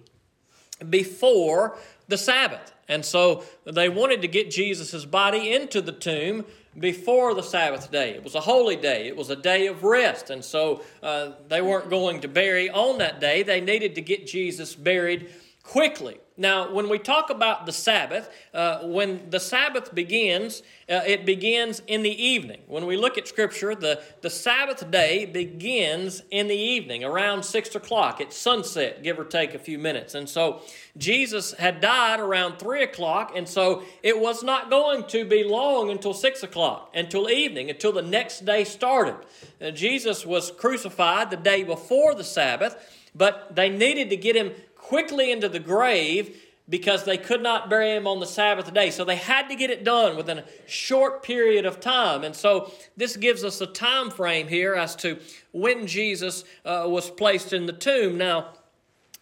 before 0.90 1.78
the 2.08 2.18
Sabbath. 2.18 2.74
And 2.90 3.06
so 3.06 3.44
they 3.66 3.88
wanted 3.88 4.22
to 4.24 4.28
get 4.28 4.52
Jesus' 4.52 5.06
body 5.06 5.54
into 5.54 5.82
the 5.82 5.92
tomb 5.92 6.44
before 6.78 7.34
the 7.34 7.44
Sabbath 7.44 7.92
day. 7.92 8.12
It 8.12 8.24
was 8.24 8.36
a 8.36 8.42
holy 8.42 8.76
day, 8.76 9.08
it 9.08 9.16
was 9.16 9.30
a 9.30 9.36
day 9.36 9.68
of 9.68 9.84
rest. 9.84 10.30
And 10.30 10.44
so 10.44 10.82
uh, 11.02 11.32
they 11.48 11.62
weren't 11.62 11.90
going 11.90 12.22
to 12.22 12.28
bury 12.28 12.70
on 12.70 12.98
that 12.98 13.22
day. 13.22 13.44
They 13.44 13.62
needed 13.62 13.96
to 13.96 14.02
get 14.02 14.28
Jesus 14.28 14.76
buried 14.76 15.30
quickly. 15.64 16.18
Now, 16.40 16.72
when 16.72 16.88
we 16.88 17.00
talk 17.00 17.30
about 17.30 17.66
the 17.66 17.74
Sabbath, 17.74 18.30
uh, 18.54 18.80
when 18.84 19.30
the 19.30 19.42
Sabbath 19.42 19.94
begins, 19.94 20.64
uh, 20.90 21.02
it 21.06 21.26
begins 21.26 21.82
in 21.86 22.02
the 22.02 22.24
evening. 22.24 22.62
When 22.68 22.86
we 22.86 22.96
look 22.96 23.18
at 23.18 23.28
Scripture, 23.28 23.76
the, 23.76 24.02
the 24.22 24.30
Sabbath 24.30 24.90
day 24.90 25.26
begins 25.26 26.24
in 26.32 26.48
the 26.48 26.56
evening, 26.56 27.04
around 27.04 27.44
6 27.44 27.76
o'clock. 27.76 28.22
It's 28.22 28.38
sunset, 28.38 29.04
give 29.04 29.20
or 29.20 29.26
take 29.26 29.54
a 29.54 29.60
few 29.60 29.78
minutes. 29.78 30.16
And 30.16 30.30
so 30.30 30.62
Jesus 30.98 31.52
had 31.56 31.82
died 31.82 32.22
around 32.22 32.58
3 32.58 32.84
o'clock, 32.84 33.34
and 33.36 33.48
so 33.48 33.84
it 34.02 34.18
was 34.18 34.42
not 34.42 34.70
going 34.70 35.04
to 35.08 35.26
be 35.26 35.44
long 35.44 35.90
until 35.90 36.14
6 36.14 36.42
o'clock, 36.42 36.90
until 36.96 37.30
evening, 37.30 37.70
until 37.70 37.92
the 37.92 38.02
next 38.02 38.46
day 38.46 38.64
started. 38.64 39.18
Uh, 39.62 39.72
Jesus 39.72 40.26
was 40.26 40.52
crucified 40.52 41.32
the 41.32 41.38
day 41.38 41.64
before 41.64 42.16
the 42.16 42.24
Sabbath, 42.24 42.78
but 43.14 43.56
they 43.56 43.70
needed 43.70 44.10
to 44.10 44.16
get 44.16 44.36
him 44.36 44.54
quickly 44.80 45.32
into 45.32 45.50
the 45.50 45.60
grave 45.60 46.36
because 46.70 47.04
they 47.04 47.18
could 47.18 47.42
not 47.42 47.70
bury 47.70 47.96
him 47.96 48.06
on 48.06 48.20
the 48.20 48.28
Sabbath 48.28 48.72
day. 48.74 48.92
So 48.92 49.04
they 49.04 49.16
had 49.16 49.50
to 49.50 49.56
get 49.56 49.72
it 49.72 49.84
done 49.84 50.16
within 50.16 50.40
a 50.40 50.46
short 50.68 51.24
period 51.24 51.66
of 51.66 51.80
time. 51.80 52.24
And 52.24 52.36
so 52.36 52.72
this 52.96 53.18
gives 53.18 53.44
us 53.44 53.60
a 53.60 53.66
time 53.66 54.12
frame 54.12 54.48
here 54.48 54.76
as 54.76 54.96
to 54.98 55.20
when 55.52 55.88
Jesus 55.88 56.44
uh, 56.64 56.86
was 56.88 57.10
placed 57.10 57.54
in 57.54 57.66
the 57.66 57.74
tomb. 57.74 58.18
Now, 58.18 58.50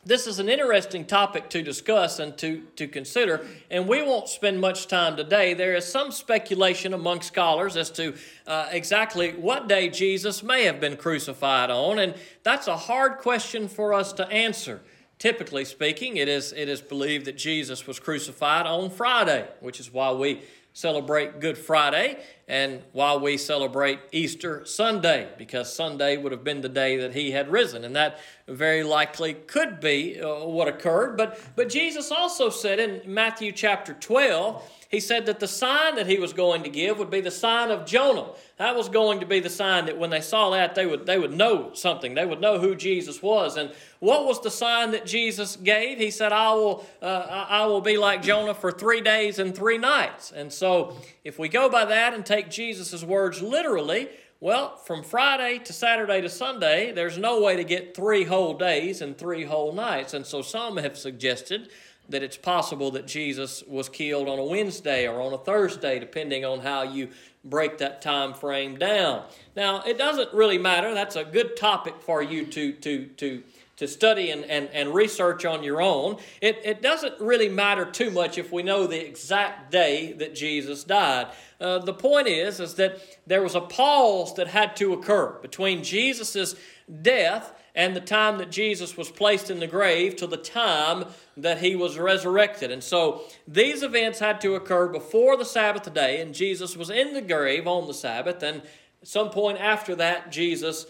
this 0.07 0.25
is 0.25 0.39
an 0.39 0.47
interesting 0.47 1.03
topic 1.03 1.49
to 1.49 1.61
discuss 1.61 2.19
and 2.19 2.37
to, 2.37 2.61
to 2.77 2.87
consider, 2.87 3.45
and 3.69 3.89
we 3.89 4.01
won't 4.01 4.29
spend 4.29 4.61
much 4.61 4.87
time 4.87 5.17
today. 5.17 5.53
There 5.53 5.75
is 5.75 5.85
some 5.85 6.13
speculation 6.13 6.93
among 6.93 7.21
scholars 7.23 7.75
as 7.75 7.91
to 7.91 8.15
uh, 8.45 8.69
exactly 8.71 9.33
what 9.33 9.67
day 9.67 9.89
Jesus 9.89 10.43
may 10.43 10.63
have 10.63 10.79
been 10.79 10.95
crucified 10.95 11.69
on, 11.69 11.99
and 11.99 12.15
that's 12.43 12.67
a 12.67 12.77
hard 12.77 13.17
question 13.17 13.67
for 13.67 13.93
us 13.93 14.13
to 14.13 14.25
answer. 14.29 14.79
Typically 15.19 15.65
speaking, 15.65 16.17
it 16.17 16.27
is, 16.27 16.53
it 16.53 16.69
is 16.69 16.81
believed 16.81 17.25
that 17.25 17.37
Jesus 17.37 17.87
was 17.87 17.99
crucified 17.99 18.67
on 18.67 18.89
Friday, 18.91 19.47
which 19.61 19.79
is 19.79 19.91
why 19.91 20.11
we 20.11 20.41
celebrate 20.73 21.39
Good 21.39 21.57
Friday 21.57 22.19
and 22.47 22.83
why 22.91 23.15
we 23.15 23.35
celebrate 23.35 23.99
Easter 24.11 24.63
Sunday, 24.63 25.27
because 25.35 25.73
Sunday 25.73 26.17
would 26.17 26.31
have 26.31 26.43
been 26.43 26.61
the 26.61 26.69
day 26.69 26.97
that 26.97 27.15
he 27.15 27.31
had 27.31 27.51
risen. 27.51 27.83
And 27.83 27.95
that 27.95 28.19
very 28.47 28.83
likely 28.83 29.33
could 29.33 29.79
be 29.79 30.21
uh, 30.21 30.45
what 30.45 30.67
occurred. 30.67 31.17
But, 31.17 31.41
but 31.55 31.67
Jesus 31.67 32.11
also 32.11 32.51
said 32.51 32.79
in 32.79 33.01
Matthew 33.11 33.51
chapter 33.51 33.95
12, 33.95 34.61
he 34.89 35.01
said 35.01 35.25
that 35.25 35.41
the 35.41 35.47
sign 35.47 35.95
that 35.95 36.07
he 36.07 36.17
was 36.17 36.31
going 36.31 36.63
to 36.63 36.69
give 36.69 36.97
would 36.97 37.09
be 37.09 37.19
the 37.19 37.31
sign 37.31 37.71
of 37.71 37.85
Jonah. 37.85 38.29
That 38.55 38.75
was 38.75 38.87
going 38.87 39.19
to 39.19 39.25
be 39.25 39.41
the 39.41 39.49
sign 39.49 39.85
that 39.85 39.97
when 39.97 40.09
they 40.09 40.21
saw 40.21 40.51
that, 40.51 40.75
they 40.75 40.85
would, 40.85 41.05
they 41.05 41.19
would 41.19 41.33
know 41.33 41.73
something. 41.73 42.15
They 42.15 42.25
would 42.25 42.39
know 42.39 42.57
who 42.57 42.73
Jesus 42.73 43.21
was. 43.21 43.57
And 43.57 43.73
what 43.99 44.25
was 44.25 44.41
the 44.41 44.49
sign 44.49 44.91
that 44.91 45.05
Jesus 45.05 45.57
gave? 45.57 45.97
He 45.97 46.09
said, 46.09 46.31
I 46.31 46.53
will, 46.53 46.85
uh, 47.01 47.45
I 47.49 47.65
will 47.65 47.81
be 47.81 47.97
like 47.97 48.21
Jonah 48.21 48.53
for 48.53 48.71
three 48.71 49.01
days 49.01 49.39
and 49.39 49.53
three 49.53 49.77
nights. 49.77 50.31
And 50.31 50.53
so, 50.53 50.95
if 51.25 51.37
we 51.37 51.49
go 51.49 51.67
by 51.69 51.83
that 51.83 52.13
and 52.13 52.25
take 52.25 52.49
Jesus' 52.49 53.03
words 53.03 53.41
literally, 53.41 54.07
well, 54.39 54.77
from 54.77 55.03
Friday 55.03 55.57
to 55.65 55.73
Saturday 55.73 56.21
to 56.21 56.29
Sunday, 56.29 56.91
there's 56.91 57.17
no 57.17 57.41
way 57.41 57.55
to 57.55 57.63
get 57.63 57.95
three 57.95 58.23
whole 58.23 58.53
days 58.53 59.01
and 59.01 59.17
three 59.17 59.43
whole 59.43 59.73
nights. 59.73 60.13
And 60.13 60.25
so, 60.25 60.41
some 60.41 60.77
have 60.77 60.97
suggested 60.97 61.69
that 62.09 62.23
it's 62.23 62.37
possible 62.37 62.91
that 62.91 63.07
Jesus 63.07 63.63
was 63.67 63.89
killed 63.89 64.27
on 64.27 64.39
a 64.39 64.43
Wednesday 64.43 65.07
or 65.07 65.21
on 65.21 65.33
a 65.33 65.37
Thursday, 65.37 65.99
depending 65.99 66.45
on 66.45 66.59
how 66.61 66.83
you 66.83 67.09
break 67.43 67.77
that 67.77 68.01
time 68.01 68.33
frame 68.33 68.77
down. 68.77 69.23
Now, 69.55 69.81
it 69.83 69.97
doesn't 69.97 70.33
really 70.33 70.57
matter. 70.57 70.93
That's 70.93 71.15
a 71.15 71.23
good 71.23 71.57
topic 71.57 71.95
for 72.01 72.21
you 72.21 72.45
to, 72.45 72.73
to, 72.73 73.05
to, 73.05 73.43
to 73.77 73.87
study 73.87 74.31
and, 74.31 74.45
and, 74.45 74.69
and 74.73 74.93
research 74.93 75.45
on 75.45 75.63
your 75.63 75.81
own. 75.81 76.17
It, 76.41 76.59
it 76.63 76.81
doesn't 76.81 77.19
really 77.19 77.49
matter 77.49 77.85
too 77.85 78.11
much 78.11 78.37
if 78.37 78.51
we 78.51 78.63
know 78.63 78.87
the 78.87 79.05
exact 79.05 79.71
day 79.71 80.13
that 80.13 80.35
Jesus 80.35 80.83
died. 80.83 81.27
Uh, 81.59 81.79
the 81.79 81.93
point 81.93 82.27
is, 82.27 82.59
is 82.59 82.75
that 82.75 82.99
there 83.25 83.41
was 83.41 83.55
a 83.55 83.61
pause 83.61 84.35
that 84.35 84.47
had 84.47 84.75
to 84.77 84.93
occur 84.93 85.37
between 85.41 85.83
Jesus' 85.83 86.55
death 87.01 87.53
and 87.77 87.95
the 87.95 88.01
time 88.01 88.39
that 88.39 88.49
Jesus 88.49 88.97
was 88.97 89.11
placed 89.11 89.51
in 89.51 89.59
the 89.59 89.67
grave 89.67 90.15
to 90.15 90.25
the 90.25 90.35
time 90.35 91.05
that 91.37 91.59
he 91.59 91.75
was 91.75 91.99
resurrected. 91.99 92.71
And 92.71 92.83
so 92.83 93.21
these 93.47 93.83
events 93.83 94.17
had 94.17 94.41
to 94.41 94.55
occur 94.55 94.87
before 94.87 95.37
the 95.37 95.45
Sabbath 95.45 95.93
day, 95.93 96.19
and 96.19 96.33
Jesus 96.33 96.75
was 96.75 96.89
in 96.89 97.13
the 97.13 97.21
grave 97.21 97.67
on 97.67 97.85
the 97.85 97.93
Sabbath, 97.93 98.41
and 98.41 98.63
some 99.03 99.29
point 99.29 99.59
after 99.59 99.95
that, 99.95 100.31
Jesus 100.31 100.87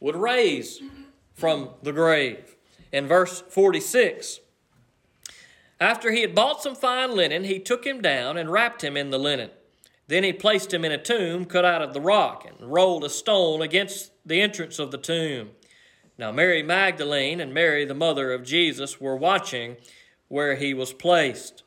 would 0.00 0.16
raise 0.16 0.80
from 1.34 1.68
the 1.82 1.92
grave. 1.92 2.56
In 2.90 3.06
verse 3.06 3.42
46, 3.42 4.40
after 5.78 6.12
he 6.12 6.22
had 6.22 6.34
bought 6.34 6.62
some 6.62 6.74
fine 6.74 7.14
linen, 7.14 7.44
he 7.44 7.58
took 7.58 7.84
him 7.84 8.00
down 8.00 8.38
and 8.38 8.50
wrapped 8.50 8.82
him 8.82 8.96
in 8.96 9.10
the 9.10 9.18
linen. 9.18 9.50
Then 10.08 10.24
he 10.24 10.32
placed 10.32 10.72
him 10.72 10.84
in 10.84 10.92
a 10.92 11.02
tomb 11.02 11.44
cut 11.44 11.66
out 11.66 11.82
of 11.82 11.92
the 11.92 12.00
rock 12.00 12.46
and 12.46 12.72
rolled 12.72 13.04
a 13.04 13.10
stone 13.10 13.60
against 13.60 14.12
the 14.24 14.40
entrance 14.40 14.78
of 14.78 14.90
the 14.90 14.98
tomb. 14.98 15.50
Now, 16.22 16.30
Mary 16.30 16.62
Magdalene 16.62 17.40
and 17.40 17.52
Mary, 17.52 17.84
the 17.84 17.94
mother 17.94 18.32
of 18.32 18.44
Joses, 18.44 19.00
were 19.00 19.16
watching 19.16 19.76
where 20.28 20.54
he 20.54 20.72
was 20.72 20.92
placed. 20.92 21.64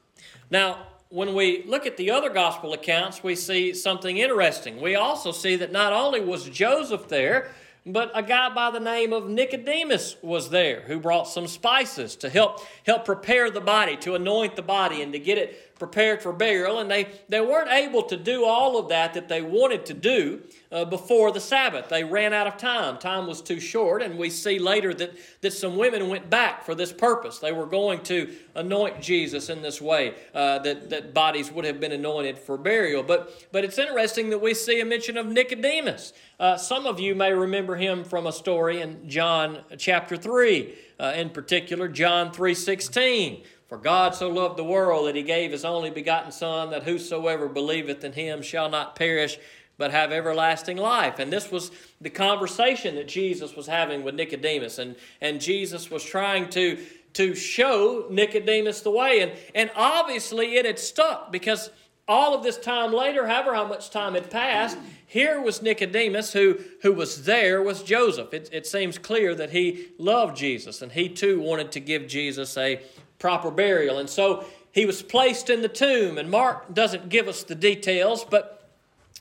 Now, 0.49 0.87
when 1.09 1.33
we 1.35 1.63
look 1.65 1.85
at 1.85 1.97
the 1.97 2.09
other 2.11 2.29
gospel 2.29 2.71
accounts, 2.71 3.21
we 3.21 3.35
see 3.35 3.73
something 3.73 4.15
interesting. 4.15 4.79
We 4.79 4.95
also 4.95 5.33
see 5.33 5.57
that 5.57 5.73
not 5.73 5.91
only 5.91 6.21
was 6.21 6.47
Joseph 6.47 7.09
there, 7.09 7.49
but 7.85 8.09
a 8.15 8.23
guy 8.23 8.47
by 8.47 8.71
the 8.71 8.79
name 8.79 9.11
of 9.11 9.27
Nicodemus 9.27 10.15
was 10.21 10.49
there 10.51 10.83
who 10.87 11.01
brought 11.01 11.27
some 11.27 11.47
spices 11.47 12.15
to 12.15 12.29
help 12.29 12.61
help 12.85 13.03
prepare 13.03 13.51
the 13.51 13.59
body, 13.59 13.97
to 13.97 14.15
anoint 14.15 14.55
the 14.55 14.61
body 14.61 15.01
and 15.01 15.11
to 15.11 15.19
get 15.19 15.37
it 15.37 15.74
prepared 15.77 16.21
for 16.21 16.31
burial. 16.31 16.79
And 16.79 16.89
they, 16.89 17.07
they 17.29 17.41
weren't 17.41 17.71
able 17.71 18.03
to 18.03 18.17
do 18.17 18.45
all 18.45 18.77
of 18.77 18.89
that 18.89 19.13
that 19.13 19.27
they 19.27 19.41
wanted 19.41 19.85
to 19.87 19.93
do 19.93 20.41
uh, 20.71 20.85
before 20.85 21.31
the 21.31 21.39
Sabbath. 21.39 21.89
They 21.89 22.03
ran 22.03 22.33
out 22.33 22.47
of 22.47 22.57
time. 22.57 22.97
Time 22.97 23.27
was 23.27 23.41
too 23.41 23.59
short, 23.59 24.01
and 24.01 24.17
we 24.17 24.29
see 24.29 24.59
later 24.59 24.93
that, 24.93 25.13
that 25.41 25.51
some 25.51 25.77
women 25.77 26.09
went 26.09 26.29
back 26.29 26.65
for 26.65 26.75
this 26.75 26.91
purpose. 26.91 27.39
They 27.39 27.51
were 27.51 27.65
going 27.65 28.03
to 28.03 28.33
anoint 28.55 29.01
Jesus 29.01 29.49
in 29.49 29.61
this 29.61 29.81
way, 29.81 30.15
uh, 30.33 30.59
that, 30.59 30.89
that 30.89 31.13
bodies 31.13 31.51
would 31.51 31.65
have 31.65 31.79
been 31.79 31.91
anointed 31.91 32.37
for 32.37 32.57
burial. 32.57 33.03
But, 33.03 33.47
but 33.51 33.63
it's 33.63 33.77
interesting 33.77 34.29
that 34.29 34.39
we 34.39 34.53
see 34.53 34.79
a 34.79 34.85
mention 34.85 35.17
of 35.17 35.27
Nicodemus. 35.27 36.13
Uh, 36.39 36.57
some 36.57 36.85
of 36.85 36.99
you 36.99 37.15
may 37.15 37.31
remember 37.31 37.75
him 37.75 38.03
from 38.03 38.27
a 38.27 38.31
story 38.31 38.81
in 38.81 39.07
John 39.09 39.59
chapter 39.77 40.17
3, 40.17 40.75
uh, 40.99 41.13
in 41.15 41.29
particular, 41.29 41.87
John 41.87 42.31
3.16. 42.33 43.43
For 43.67 43.77
God 43.77 44.13
so 44.13 44.29
loved 44.29 44.57
the 44.57 44.63
world 44.63 45.07
that 45.07 45.15
he 45.15 45.23
gave 45.23 45.51
his 45.51 45.65
only 45.65 45.89
begotten 45.89 46.31
Son, 46.31 46.69
that 46.69 46.83
whosoever 46.83 47.47
believeth 47.47 48.03
in 48.03 48.13
him 48.13 48.41
shall 48.41 48.69
not 48.69 48.95
perish, 48.95 49.39
but 49.77 49.91
have 49.91 50.11
everlasting 50.11 50.77
life. 50.77 51.19
And 51.19 51.33
this 51.33 51.51
was 51.51 51.71
the 51.99 52.09
conversation 52.09 52.95
that 52.95 53.07
Jesus 53.07 53.55
was 53.55 53.67
having 53.67 54.03
with 54.03 54.15
Nicodemus. 54.15 54.77
And, 54.77 54.95
and 55.19 55.41
Jesus 55.41 55.89
was 55.89 56.03
trying 56.03 56.49
to, 56.51 56.77
to 57.13 57.35
show 57.35 58.05
Nicodemus 58.09 58.81
the 58.81 58.91
way. 58.91 59.21
And, 59.21 59.31
and 59.53 59.71
obviously 59.75 60.55
it 60.55 60.65
had 60.65 60.79
stuck 60.79 61.31
because 61.31 61.71
all 62.07 62.35
of 62.35 62.43
this 62.43 62.57
time 62.57 62.93
later, 62.93 63.25
however 63.25 63.55
how 63.55 63.67
much 63.67 63.89
time 63.89 64.13
had 64.13 64.29
passed, 64.29 64.77
here 65.07 65.41
was 65.41 65.61
Nicodemus 65.61 66.33
who, 66.33 66.59
who 66.83 66.93
was 66.93 67.25
there 67.25 67.61
was 67.61 67.83
Joseph. 67.83 68.33
It, 68.33 68.49
it 68.51 68.67
seems 68.67 68.97
clear 68.97 69.33
that 69.35 69.49
he 69.49 69.87
loved 69.97 70.37
Jesus 70.37 70.81
and 70.81 70.91
he 70.91 71.09
too 71.09 71.41
wanted 71.41 71.71
to 71.73 71.79
give 71.79 72.07
Jesus 72.07 72.57
a 72.57 72.79
proper 73.19 73.51
burial. 73.51 73.99
And 73.99 74.09
so 74.09 74.45
he 74.71 74.85
was 74.85 75.01
placed 75.01 75.49
in 75.49 75.61
the 75.61 75.69
tomb. 75.69 76.17
And 76.17 76.29
Mark 76.29 76.73
doesn't 76.73 77.09
give 77.09 77.27
us 77.27 77.43
the 77.43 77.55
details, 77.55 78.25
but 78.25 78.69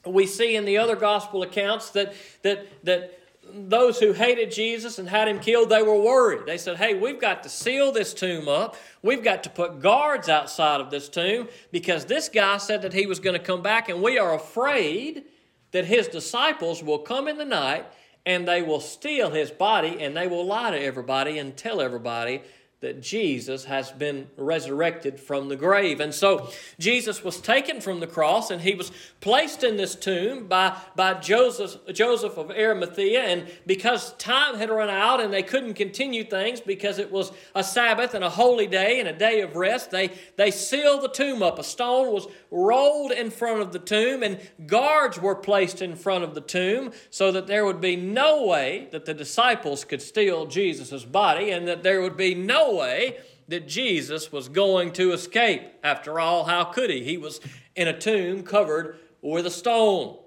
we 0.05 0.27
see 0.27 0.57
in 0.57 0.65
the 0.65 0.79
other 0.79 0.97
gospel 0.97 1.43
accounts 1.43 1.91
that, 1.91 2.15
that, 2.43 2.67
that 2.85 3.19
those 3.53 4.01
who 4.01 4.13
hated 4.13 4.51
Jesus 4.51 4.99
and 4.99 5.09
had 5.09 5.29
him 5.29 5.39
killed, 5.39 5.69
they 5.69 5.83
were 5.83 6.01
worried. 6.01 6.47
They 6.47 6.59
said, 6.59 6.77
Hey, 6.77 6.95
we've 6.95 7.21
got 7.21 7.43
to 7.45 7.49
seal 7.49 7.93
this 7.93 8.15
tomb 8.15 8.49
up. 8.49 8.77
We've 9.03 9.23
got 9.23 9.45
to 9.45 9.51
put 9.51 9.81
guards 9.81 10.29
outside 10.29 10.81
of 10.81 10.91
this 10.91 11.09
tomb 11.09 11.49
because 11.71 12.07
this 12.07 12.29
guy 12.29 12.57
said 12.57 12.83
that 12.83 12.93
he 12.93 13.07
was 13.07 13.21
going 13.21 13.39
to 13.39 13.45
come 13.45 13.63
back, 13.63 13.89
and 13.89 14.03
we 14.03 14.19
are 14.19 14.35
afraid 14.35 15.25
that 15.73 15.85
his 15.85 16.09
disciples 16.09 16.83
will 16.83 17.01
come 17.01 17.29
in 17.29 17.37
the 17.37 17.45
night 17.45 17.85
and 18.27 18.49
they 18.49 18.63
will 18.63 18.81
steal 18.81 19.31
his 19.31 19.51
body 19.51 19.99
and 20.01 20.17
they 20.17 20.27
will 20.27 20.47
lie 20.47 20.71
to 20.71 20.81
everybody 20.81 21.39
and 21.39 21.57
tell 21.57 21.81
everybody 21.81 22.43
that 22.85 23.01
Jesus 23.01 23.65
has 23.65 23.91
been 23.91 24.27
resurrected 24.37 25.19
from 25.19 25.49
the 25.49 25.57
grave. 25.57 26.01
And 26.01 26.15
so 26.15 26.51
Jesus 26.79 27.25
was 27.25 27.41
taken 27.41 27.81
from 27.81 28.01
the 28.01 28.07
cross 28.07 28.51
and 28.51 28.61
he 28.61 28.75
was 28.75 28.93
placed 29.23 29.65
in 29.65 29.79
this 29.79 29.95
tomb 29.95 30.49
by, 30.49 30.77
by 30.95 31.15
Joseph, 31.15 31.79
Joseph 31.95 32.37
of 32.37 32.51
Arimathea. 32.51 33.23
And 33.23 33.47
because 33.67 34.13
time 34.19 34.57
had 34.57 34.69
run 34.69 34.91
out 34.91 35.23
and 35.23 35.33
they 35.33 35.43
couldn't 35.43 35.75
continue 35.75 36.25
things 36.25 36.61
because 36.61 36.99
it 36.99 37.11
was 37.11 37.33
a 37.55 37.65
Sabbath 37.65 38.13
and 38.13 38.23
a 38.23 38.29
holy 38.29 38.67
day 38.67 39.01
and 39.01 39.09
a 39.09 39.17
day 39.17 39.41
of 39.41 39.57
rest, 39.57 39.91
they, 39.91 40.11
they 40.37 40.51
sealed 40.51 41.01
the 41.01 41.09
tomb 41.09 41.43
up. 41.43 41.59
A 41.59 41.65
stone 41.65 42.13
was 42.13 42.27
rolled 42.51 43.13
in 43.13 43.31
front 43.31 43.63
of 43.63 43.73
the 43.73 43.79
tomb 43.79 44.23
and 44.23 44.39
guards 44.67 45.19
were 45.19 45.35
placed 45.35 45.81
in 45.81 45.97
front 45.97 46.23
of 46.23 46.35
the 46.35 46.43
tomb 46.43 46.93
so 47.09 47.33
that 47.33 47.47
there 47.47 47.65
would 47.65 47.81
be 47.81 47.97
no 47.97 48.45
way 48.45 48.89
that 48.93 49.07
the 49.07 49.15
disciples 49.15 49.87
could 49.87 50.03
steal 50.03 50.45
Jesus' 50.45 51.07
body 51.07 51.49
and 51.49 51.67
that 51.67 51.83
there 51.83 52.03
would 52.03 52.19
be 52.19 52.35
no 52.35 52.74
way 52.75 53.19
that 53.49 53.69
Jesus 53.69 54.33
was 54.33 54.49
going 54.49 54.93
to 54.93 55.13
escape. 55.13 55.63
After 55.83 56.19
all, 56.19 56.45
how 56.45 56.65
could 56.65 56.91
he? 56.91 57.05
He 57.05 57.19
was 57.19 57.41
in 57.77 57.89
a 57.89 57.99
tomb 57.99 58.43
covered 58.43 58.99
with 59.21 59.47
a 59.47 59.51
stone. 59.51 60.19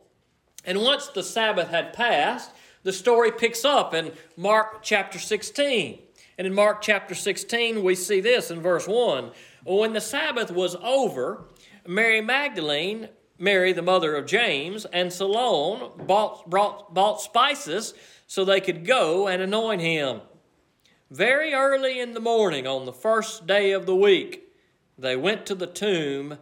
And 0.66 0.82
once 0.82 1.08
the 1.08 1.24
Sabbath 1.24 1.70
had 1.70 1.94
passed, 1.94 2.52
the 2.84 2.94
story 2.94 3.32
picks 3.32 3.66
up 3.66 3.94
in 3.94 4.12
Mark 4.36 4.84
chapter 4.84 5.20
16. 5.20 6.00
And 6.38 6.46
in 6.46 6.54
Mark 6.54 6.82
chapter 6.82 7.16
16, 7.16 7.84
we 7.84 7.96
see 7.96 8.22
this 8.22 8.52
in 8.52 8.62
verse 8.62 8.88
1. 8.88 9.32
When 9.66 9.94
the 9.94 10.02
Sabbath 10.02 10.52
was 10.52 10.76
over, 10.76 11.46
Mary 11.88 12.22
Magdalene, 12.22 13.10
Mary, 13.40 13.74
the 13.74 13.82
mother 13.82 14.16
of 14.16 14.26
James, 14.26 14.86
and 14.86 15.12
Salome 15.12 15.90
bought, 16.06 16.50
brought, 16.50 16.94
bought 16.94 17.22
spices 17.22 17.94
so 18.28 18.44
they 18.44 18.62
could 18.62 18.86
go 18.86 19.28
and 19.28 19.42
anoint 19.42 19.82
him. 19.82 20.22
Very 21.10 21.54
early 21.54 22.02
in 22.02 22.14
the 22.14 22.20
morning 22.20 22.68
on 22.68 22.86
the 22.86 22.92
first 22.92 23.48
day 23.48 23.72
of 23.72 23.86
the 23.86 23.96
week, 23.96 24.44
they 24.98 25.16
went 25.16 25.46
to 25.46 25.56
the 25.56 25.68
tomb 25.68 26.38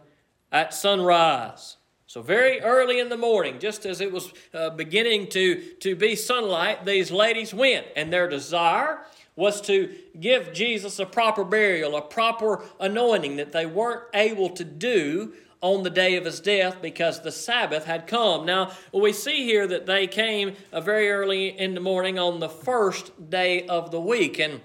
at 0.50 0.74
sunrise. 0.74 1.76
So, 2.08 2.20
very 2.20 2.60
early 2.60 2.98
in 2.98 3.08
the 3.08 3.16
morning, 3.16 3.60
just 3.60 3.86
as 3.86 4.00
it 4.00 4.10
was 4.10 4.32
uh, 4.52 4.70
beginning 4.70 5.28
to, 5.28 5.62
to 5.80 5.94
be 5.94 6.16
sunlight, 6.16 6.84
these 6.84 7.12
ladies 7.12 7.54
went, 7.54 7.86
and 7.94 8.12
their 8.12 8.28
desire 8.28 9.00
was 9.36 9.60
to 9.62 9.94
give 10.18 10.52
Jesus 10.52 10.98
a 10.98 11.06
proper 11.06 11.44
burial, 11.44 11.94
a 11.94 12.02
proper 12.02 12.64
anointing 12.80 13.36
that 13.36 13.52
they 13.52 13.66
weren't 13.66 14.04
able 14.14 14.48
to 14.50 14.64
do 14.64 15.32
on 15.60 15.82
the 15.82 15.90
day 15.90 16.16
of 16.16 16.24
his 16.24 16.40
death 16.40 16.80
because 16.82 17.22
the 17.22 17.32
Sabbath 17.32 17.84
had 17.84 18.06
come. 18.06 18.46
Now, 18.46 18.72
we 18.92 19.12
see 19.12 19.44
here 19.44 19.66
that 19.66 19.86
they 19.86 20.06
came 20.06 20.54
very 20.72 21.10
early 21.10 21.48
in 21.48 21.74
the 21.74 21.80
morning 21.80 22.18
on 22.18 22.40
the 22.40 22.48
first 22.48 23.30
day 23.30 23.66
of 23.66 23.90
the 23.90 24.00
week. 24.00 24.38
And 24.38 24.60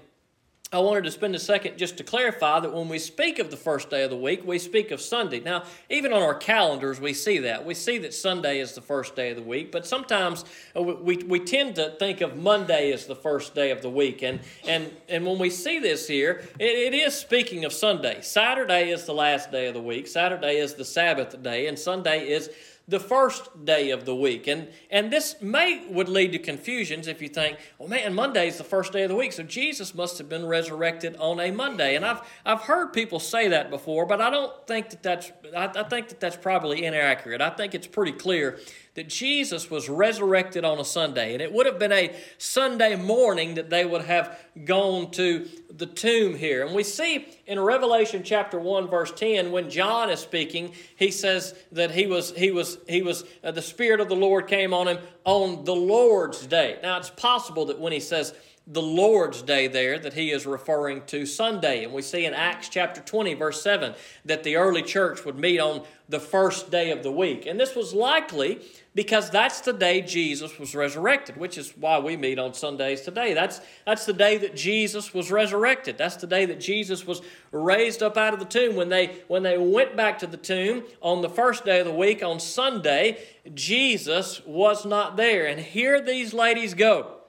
I 0.74 0.78
wanted 0.78 1.04
to 1.04 1.10
spend 1.10 1.34
a 1.34 1.38
second 1.38 1.76
just 1.76 1.98
to 1.98 2.04
clarify 2.04 2.58
that 2.60 2.72
when 2.72 2.88
we 2.88 2.98
speak 2.98 3.38
of 3.38 3.50
the 3.50 3.58
first 3.58 3.90
day 3.90 4.04
of 4.04 4.10
the 4.10 4.16
week, 4.16 4.46
we 4.46 4.58
speak 4.58 4.90
of 4.90 5.02
Sunday. 5.02 5.38
Now, 5.38 5.64
even 5.90 6.14
on 6.14 6.22
our 6.22 6.34
calendars, 6.34 6.98
we 6.98 7.12
see 7.12 7.40
that. 7.40 7.66
We 7.66 7.74
see 7.74 7.98
that 7.98 8.14
Sunday 8.14 8.58
is 8.58 8.74
the 8.74 8.80
first 8.80 9.14
day 9.14 9.28
of 9.28 9.36
the 9.36 9.42
week, 9.42 9.70
but 9.70 9.86
sometimes 9.86 10.46
uh, 10.74 10.82
we, 10.82 11.18
we 11.18 11.40
tend 11.40 11.74
to 11.74 11.90
think 11.98 12.22
of 12.22 12.38
Monday 12.38 12.90
as 12.90 13.04
the 13.04 13.14
first 13.14 13.54
day 13.54 13.70
of 13.70 13.82
the 13.82 13.90
week. 13.90 14.22
And, 14.22 14.40
and, 14.66 14.90
and 15.10 15.26
when 15.26 15.38
we 15.38 15.50
see 15.50 15.78
this 15.78 16.08
here, 16.08 16.42
it, 16.58 16.64
it 16.64 16.94
is 16.94 17.14
speaking 17.14 17.66
of 17.66 17.74
Sunday. 17.74 18.22
Saturday 18.22 18.88
is 18.92 19.04
the 19.04 19.12
last 19.12 19.52
day 19.52 19.66
of 19.66 19.74
the 19.74 19.82
week, 19.82 20.06
Saturday 20.06 20.56
is 20.56 20.72
the 20.72 20.86
Sabbath 20.86 21.42
day, 21.42 21.66
and 21.66 21.78
Sunday 21.78 22.30
is 22.30 22.48
the 22.88 23.00
first 23.00 23.64
day 23.64 23.90
of 23.90 24.04
the 24.04 24.14
week. 24.14 24.46
And, 24.46 24.68
and 24.90 25.12
this 25.12 25.36
may 25.40 25.86
would 25.88 26.08
lead 26.08 26.32
to 26.32 26.38
confusions 26.38 27.06
if 27.06 27.22
you 27.22 27.28
think, 27.28 27.58
well, 27.78 27.88
man, 27.88 28.14
Monday 28.14 28.48
is 28.48 28.58
the 28.58 28.64
first 28.64 28.92
day 28.92 29.04
of 29.04 29.08
the 29.08 29.14
week, 29.14 29.32
so 29.32 29.42
Jesus 29.42 29.94
must 29.94 30.18
have 30.18 30.28
been 30.28 30.46
resurrected 30.46 31.16
on 31.16 31.40
a 31.40 31.50
Monday. 31.50 31.96
And 31.96 32.04
I've, 32.04 32.20
I've 32.44 32.62
heard 32.62 32.92
people 32.92 33.20
say 33.20 33.48
that 33.48 33.70
before, 33.70 34.06
but 34.06 34.20
I 34.20 34.30
don't 34.30 34.66
think 34.66 34.90
that 34.90 35.02
that's, 35.02 35.32
I, 35.56 35.66
I 35.66 35.84
think 35.84 36.08
that 36.08 36.20
that's 36.20 36.36
probably 36.36 36.84
inaccurate. 36.84 37.40
I 37.40 37.50
think 37.50 37.74
it's 37.74 37.86
pretty 37.86 38.12
clear 38.12 38.58
that 38.94 39.08
Jesus 39.08 39.70
was 39.70 39.88
resurrected 39.88 40.64
on 40.64 40.78
a 40.78 40.84
Sunday. 40.84 41.32
And 41.32 41.40
it 41.40 41.50
would 41.50 41.64
have 41.64 41.78
been 41.78 41.92
a 41.92 42.14
Sunday 42.36 42.94
morning 42.94 43.54
that 43.54 43.70
they 43.70 43.86
would 43.86 44.04
have 44.04 44.38
gone 44.64 45.10
to 45.12 45.48
the 45.70 45.86
tomb 45.86 46.34
here. 46.34 46.66
And 46.66 46.74
we 46.74 46.82
see 46.82 47.26
in 47.46 47.58
Revelation 47.58 48.22
chapter 48.22 48.58
1 48.58 48.88
verse 48.88 49.10
10 49.12 49.50
when 49.50 49.70
John 49.70 50.10
is 50.10 50.20
speaking, 50.20 50.74
he 50.96 51.10
says 51.10 51.54
that 51.72 51.90
he 51.90 52.06
was 52.06 52.32
he 52.36 52.50
was 52.50 52.76
he 52.86 53.00
was 53.00 53.24
uh, 53.42 53.50
the 53.50 53.62
spirit 53.62 54.00
of 54.00 54.08
the 54.08 54.16
Lord 54.16 54.46
came 54.46 54.74
on 54.74 54.88
him 54.88 54.98
on 55.24 55.64
the 55.64 55.74
Lord's 55.74 56.46
day. 56.46 56.78
Now 56.82 56.98
it's 56.98 57.10
possible 57.10 57.66
that 57.66 57.80
when 57.80 57.92
he 57.92 58.00
says 58.00 58.34
the 58.66 58.82
Lord's 58.82 59.42
Day 59.42 59.66
there 59.66 59.98
that 59.98 60.14
he 60.14 60.30
is 60.30 60.46
referring 60.46 61.02
to 61.06 61.26
Sunday. 61.26 61.84
And 61.84 61.92
we 61.92 62.00
see 62.00 62.24
in 62.24 62.32
Acts 62.32 62.68
chapter 62.68 63.00
20, 63.00 63.34
verse 63.34 63.60
7, 63.60 63.94
that 64.24 64.44
the 64.44 64.56
early 64.56 64.82
church 64.82 65.24
would 65.24 65.36
meet 65.36 65.58
on 65.58 65.82
the 66.08 66.20
first 66.20 66.70
day 66.70 66.92
of 66.92 67.02
the 67.02 67.10
week. 67.10 67.44
And 67.46 67.58
this 67.58 67.74
was 67.74 67.92
likely 67.92 68.60
because 68.94 69.30
that's 69.30 69.62
the 69.62 69.72
day 69.72 70.00
Jesus 70.00 70.58
was 70.60 70.76
resurrected, 70.76 71.38
which 71.38 71.58
is 71.58 71.76
why 71.76 71.98
we 71.98 72.16
meet 72.16 72.38
on 72.38 72.54
Sundays 72.54 73.00
today. 73.00 73.34
That's, 73.34 73.60
that's 73.84 74.06
the 74.06 74.12
day 74.12 74.36
that 74.38 74.54
Jesus 74.54 75.12
was 75.12 75.32
resurrected. 75.32 75.98
That's 75.98 76.16
the 76.16 76.26
day 76.28 76.46
that 76.46 76.60
Jesus 76.60 77.04
was 77.04 77.20
raised 77.50 78.02
up 78.02 78.16
out 78.16 78.32
of 78.32 78.38
the 78.38 78.46
tomb. 78.46 78.76
When 78.76 78.90
they, 78.90 79.22
when 79.26 79.42
they 79.42 79.58
went 79.58 79.96
back 79.96 80.20
to 80.20 80.26
the 80.28 80.36
tomb 80.36 80.84
on 81.00 81.20
the 81.20 81.30
first 81.30 81.64
day 81.64 81.80
of 81.80 81.86
the 81.86 81.92
week, 81.92 82.22
on 82.22 82.38
Sunday, 82.38 83.24
Jesus 83.54 84.40
was 84.46 84.86
not 84.86 85.16
there. 85.16 85.46
And 85.46 85.58
here 85.58 86.00
these 86.00 86.32
ladies 86.32 86.74
go. 86.74 87.21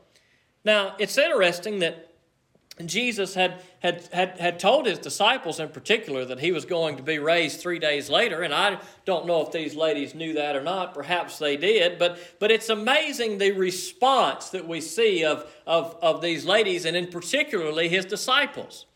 Now, 0.63 0.95
it's 0.97 1.17
interesting 1.17 1.79
that 1.79 2.09
Jesus 2.85 3.35
had, 3.35 3.61
had, 3.81 4.07
had, 4.11 4.39
had 4.39 4.59
told 4.59 4.87
his 4.87 4.97
disciples 4.97 5.59
in 5.59 5.69
particular 5.69 6.25
that 6.25 6.39
he 6.39 6.51
was 6.51 6.65
going 6.65 6.97
to 6.97 7.03
be 7.03 7.19
raised 7.19 7.59
three 7.59 7.77
days 7.77 8.09
later, 8.09 8.41
and 8.41 8.53
I 8.53 8.79
don't 9.05 9.27
know 9.27 9.41
if 9.41 9.51
these 9.51 9.75
ladies 9.75 10.15
knew 10.15 10.33
that 10.33 10.55
or 10.55 10.63
not. 10.63 10.95
Perhaps 10.95 11.37
they 11.37 11.55
did, 11.55 11.99
but, 11.99 12.17
but 12.39 12.49
it's 12.49 12.69
amazing 12.69 13.37
the 13.37 13.51
response 13.51 14.49
that 14.49 14.67
we 14.67 14.81
see 14.81 15.23
of, 15.23 15.45
of, 15.67 15.95
of 16.01 16.21
these 16.21 16.45
ladies, 16.45 16.85
and 16.85 16.97
in 16.97 17.07
particularly 17.07 17.89
his 17.89 18.05
disciples. 18.05 18.87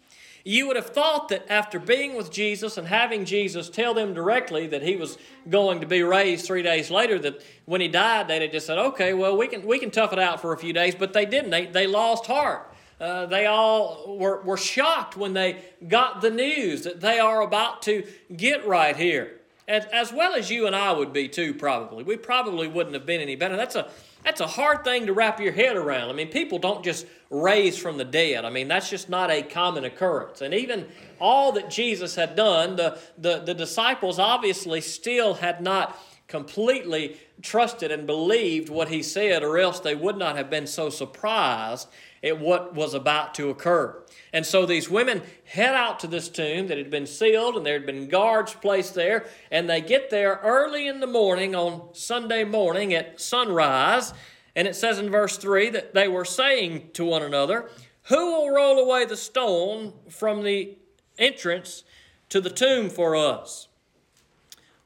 You 0.44 0.68
would 0.68 0.76
have 0.76 0.92
thought 0.92 1.30
that 1.30 1.46
after 1.52 1.80
being 1.80 2.16
with 2.16 2.32
Jesus 2.32 2.78
and 2.78 2.88
having 2.88 3.26
Jesus 3.26 3.70
tell 3.70 3.94
them 3.94 4.14
directly 4.14 4.68
that 4.68 4.82
he 4.82 4.96
was 4.96 5.18
going 5.50 5.82
to 5.82 5.88
be 5.88 6.04
raised 6.04 6.46
three 6.46 6.64
days 6.64 6.90
later, 6.90 7.20
that 7.20 7.42
when 7.66 7.82
he 7.82 7.88
died, 7.88 8.28
they'd 8.28 8.42
have 8.42 8.52
just 8.52 8.68
said, 8.68 8.78
okay, 8.78 9.14
well, 9.14 9.36
we 9.36 9.48
can, 9.48 9.66
we 9.66 9.80
can 9.80 9.92
tough 9.92 10.14
it 10.14 10.20
out 10.20 10.42
for 10.42 10.54
a 10.54 10.58
few 10.58 10.74
days, 10.74 10.96
but 10.96 11.14
they 11.14 11.26
didn't. 11.26 11.50
They, 11.52 11.66
they 11.66 11.88
lost 11.88 12.26
heart. 12.26 12.74
Uh, 13.00 13.26
they 13.28 13.46
all 13.46 14.18
were, 14.18 14.42
were 14.42 14.58
shocked 14.58 15.16
when 15.16 15.34
they 15.34 15.62
got 15.88 16.22
the 16.22 16.32
news 16.32 16.84
that 16.84 17.00
they 17.02 17.20
are 17.20 17.42
about 17.42 17.82
to 17.84 18.04
get 18.36 18.66
right 18.66 18.96
here. 18.96 19.34
As, 19.68 19.86
as 19.88 20.14
well 20.14 20.34
as 20.34 20.50
you 20.50 20.66
and 20.66 20.76
I 20.76 20.94
would 20.94 21.12
be 21.12 21.28
too, 21.28 21.54
probably. 21.54 22.04
We 22.04 22.16
probably 22.16 22.68
wouldn't 22.68 22.96
have 22.96 23.06
been 23.06 23.22
any 23.22 23.36
better. 23.36 23.58
That's 23.58 23.76
a, 23.76 23.90
that's 24.28 24.42
a 24.42 24.48
hard 24.48 24.84
thing 24.84 25.06
to 25.06 25.14
wrap 25.14 25.40
your 25.40 25.54
head 25.54 25.78
around. 25.78 26.10
I 26.10 26.14
mean, 26.14 26.28
people 26.28 26.60
don't 26.60 26.84
just 26.84 27.06
raise 27.30 27.78
from 27.78 27.98
the 27.98 28.04
dead. 28.04 28.44
I 28.44 28.50
mean, 28.50 28.68
that's 28.68 28.90
just 28.90 29.08
not 29.08 29.32
a 29.32 29.42
common 29.42 29.86
occurrence. 29.86 30.42
And 30.42 30.54
even 30.54 30.86
all 31.18 31.54
that 31.54 31.70
Jesus 31.70 32.16
had 32.16 32.36
done, 32.36 32.76
the, 32.76 33.00
the, 33.18 33.40
the 33.40 33.54
disciples 33.54 34.20
obviously 34.20 34.82
still 34.82 35.36
had 35.36 35.62
not 35.62 35.98
completely 36.28 37.16
trusted 37.42 37.90
and 37.90 38.06
believed 38.06 38.68
what 38.68 38.90
he 38.90 39.02
said, 39.02 39.44
or 39.44 39.58
else 39.60 39.80
they 39.80 39.96
would 39.96 40.18
not 40.18 40.36
have 40.36 40.50
been 40.50 40.68
so 40.68 40.90
surprised 40.90 41.88
at 42.24 42.40
what 42.40 42.74
was 42.74 42.94
about 42.94 43.34
to 43.36 43.50
occur. 43.50 44.02
And 44.34 44.46
so 44.46 44.66
these 44.66 44.90
women 44.90 45.22
head 45.46 45.74
out 45.74 46.00
to 46.02 46.08
this 46.08 46.30
tomb 46.30 46.68
that 46.68 46.78
had 46.78 46.90
been 46.90 47.08
sealed, 47.08 47.56
and 47.56 47.66
there 47.66 47.74
had 47.74 47.86
been 47.86 48.08
guards 48.08 48.54
placed 48.54 48.96
there, 48.96 49.26
and 49.52 49.70
they 49.70 49.82
get 49.82 50.10
there 50.10 50.40
early 50.44 50.88
in 50.88 51.00
the 51.00 51.08
morning 51.08 51.56
on 51.56 51.90
Sunday 51.94 52.44
morning 52.44 52.94
at 52.94 53.22
sunrise. 53.22 54.14
And 54.56 54.68
it 54.68 54.76
says 54.76 55.00
in 55.00 55.10
verse 55.10 55.38
3 55.38 55.70
that 55.70 55.94
they 55.94 56.08
were 56.08 56.26
saying 56.26 56.90
to 56.94 57.06
one 57.06 57.24
another, 57.24 57.70
Who 58.04 58.32
will 58.32 58.50
roll 58.50 58.80
away 58.80 59.06
the 59.06 59.18
stone 59.18 59.94
from 60.10 60.44
the 60.44 60.78
entrance 61.18 61.84
to 62.30 62.42
the 62.42 62.50
tomb 62.50 62.90
for 62.90 63.16
us? 63.16 63.68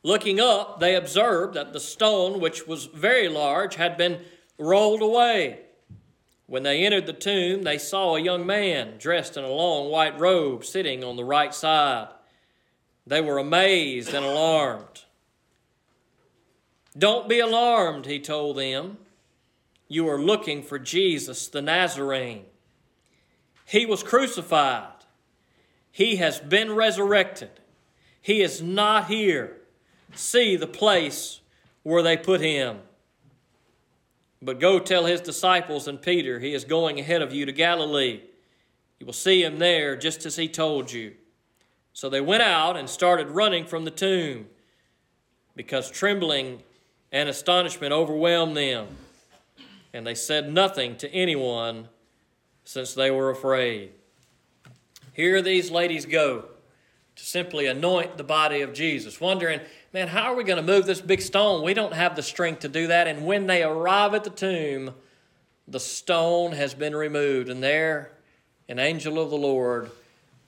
Looking 0.03 0.39
up, 0.39 0.79
they 0.79 0.95
observed 0.95 1.53
that 1.53 1.73
the 1.73 1.79
stone, 1.79 2.39
which 2.39 2.67
was 2.67 2.85
very 2.85 3.27
large, 3.27 3.75
had 3.75 3.97
been 3.97 4.21
rolled 4.57 5.01
away. 5.01 5.59
When 6.51 6.63
they 6.63 6.83
entered 6.83 7.05
the 7.05 7.13
tomb, 7.13 7.63
they 7.63 7.77
saw 7.77 8.17
a 8.17 8.21
young 8.21 8.45
man 8.45 8.95
dressed 8.97 9.37
in 9.37 9.45
a 9.45 9.49
long 9.49 9.89
white 9.89 10.19
robe 10.19 10.65
sitting 10.65 11.01
on 11.01 11.15
the 11.15 11.23
right 11.23 11.55
side. 11.55 12.09
They 13.07 13.21
were 13.21 13.37
amazed 13.37 14.13
and 14.13 14.25
alarmed. 14.25 15.05
Don't 16.97 17.29
be 17.29 17.39
alarmed, 17.39 18.05
he 18.05 18.19
told 18.19 18.57
them. 18.57 18.97
you 19.87 20.09
are 20.09 20.21
looking 20.21 20.61
for 20.61 20.77
Jesus 20.77 21.47
the 21.47 21.61
Nazarene. 21.61 22.43
He 23.65 23.85
was 23.85 24.03
crucified. 24.03 25.05
He 25.89 26.17
has 26.17 26.41
been 26.41 26.75
resurrected. 26.75 27.61
He 28.21 28.41
is 28.41 28.61
not 28.61 29.07
here. 29.07 29.55
See 30.15 30.57
the 30.57 30.67
place 30.67 31.39
where 31.83 32.03
they 32.03 32.17
put 32.17 32.41
him. 32.41 32.79
But 34.41 34.59
go 34.59 34.79
tell 34.79 35.05
his 35.05 35.21
disciples 35.21 35.87
and 35.87 36.01
Peter, 36.01 36.39
he 36.39 36.53
is 36.53 36.63
going 36.63 36.99
ahead 36.99 37.21
of 37.21 37.33
you 37.33 37.45
to 37.45 37.51
Galilee. 37.51 38.21
You 38.99 39.05
will 39.05 39.13
see 39.13 39.43
him 39.43 39.59
there 39.59 39.95
just 39.95 40.25
as 40.25 40.35
he 40.35 40.47
told 40.47 40.91
you. 40.91 41.13
So 41.93 42.09
they 42.09 42.21
went 42.21 42.43
out 42.43 42.77
and 42.77 42.89
started 42.89 43.29
running 43.29 43.65
from 43.65 43.85
the 43.85 43.91
tomb 43.91 44.47
because 45.55 45.91
trembling 45.91 46.63
and 47.11 47.29
astonishment 47.29 47.93
overwhelmed 47.93 48.55
them. 48.55 48.87
And 49.93 50.07
they 50.07 50.15
said 50.15 50.51
nothing 50.51 50.95
to 50.97 51.13
anyone 51.13 51.89
since 52.63 52.93
they 52.93 53.11
were 53.11 53.29
afraid. 53.29 53.91
Here 55.13 55.41
these 55.41 55.69
ladies 55.69 56.05
go 56.05 56.45
to 57.21 57.27
simply 57.27 57.67
anoint 57.67 58.17
the 58.17 58.23
body 58.23 58.61
of 58.61 58.73
Jesus, 58.73 59.21
wondering, 59.21 59.59
man, 59.93 60.07
how 60.07 60.23
are 60.23 60.35
we 60.35 60.43
going 60.43 60.57
to 60.57 60.63
move 60.63 60.87
this 60.87 61.01
big 61.01 61.21
stone? 61.21 61.63
We 61.63 61.75
don't 61.75 61.93
have 61.93 62.15
the 62.15 62.23
strength 62.23 62.61
to 62.61 62.67
do 62.67 62.87
that. 62.87 63.05
And 63.05 63.27
when 63.27 63.45
they 63.45 63.61
arrive 63.61 64.15
at 64.15 64.23
the 64.23 64.31
tomb, 64.31 64.95
the 65.67 65.79
stone 65.79 66.53
has 66.53 66.73
been 66.73 66.95
removed, 66.95 67.47
and 67.47 67.61
there 67.61 68.13
an 68.67 68.79
angel 68.79 69.19
of 69.19 69.29
the 69.29 69.37
Lord 69.37 69.91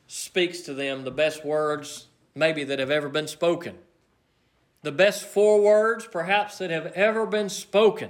speaks 0.07 0.61
to 0.61 0.73
them 0.73 1.03
the 1.03 1.11
best 1.11 1.45
words 1.45 2.07
maybe 2.33 2.63
that 2.63 2.79
have 2.79 2.89
ever 2.89 3.07
been 3.07 3.27
spoken. 3.27 3.77
The 4.81 4.91
best 4.91 5.23
four 5.23 5.61
words 5.61 6.07
perhaps 6.07 6.57
that 6.57 6.71
have 6.71 6.87
ever 6.87 7.27
been 7.27 7.49
spoken. 7.49 8.09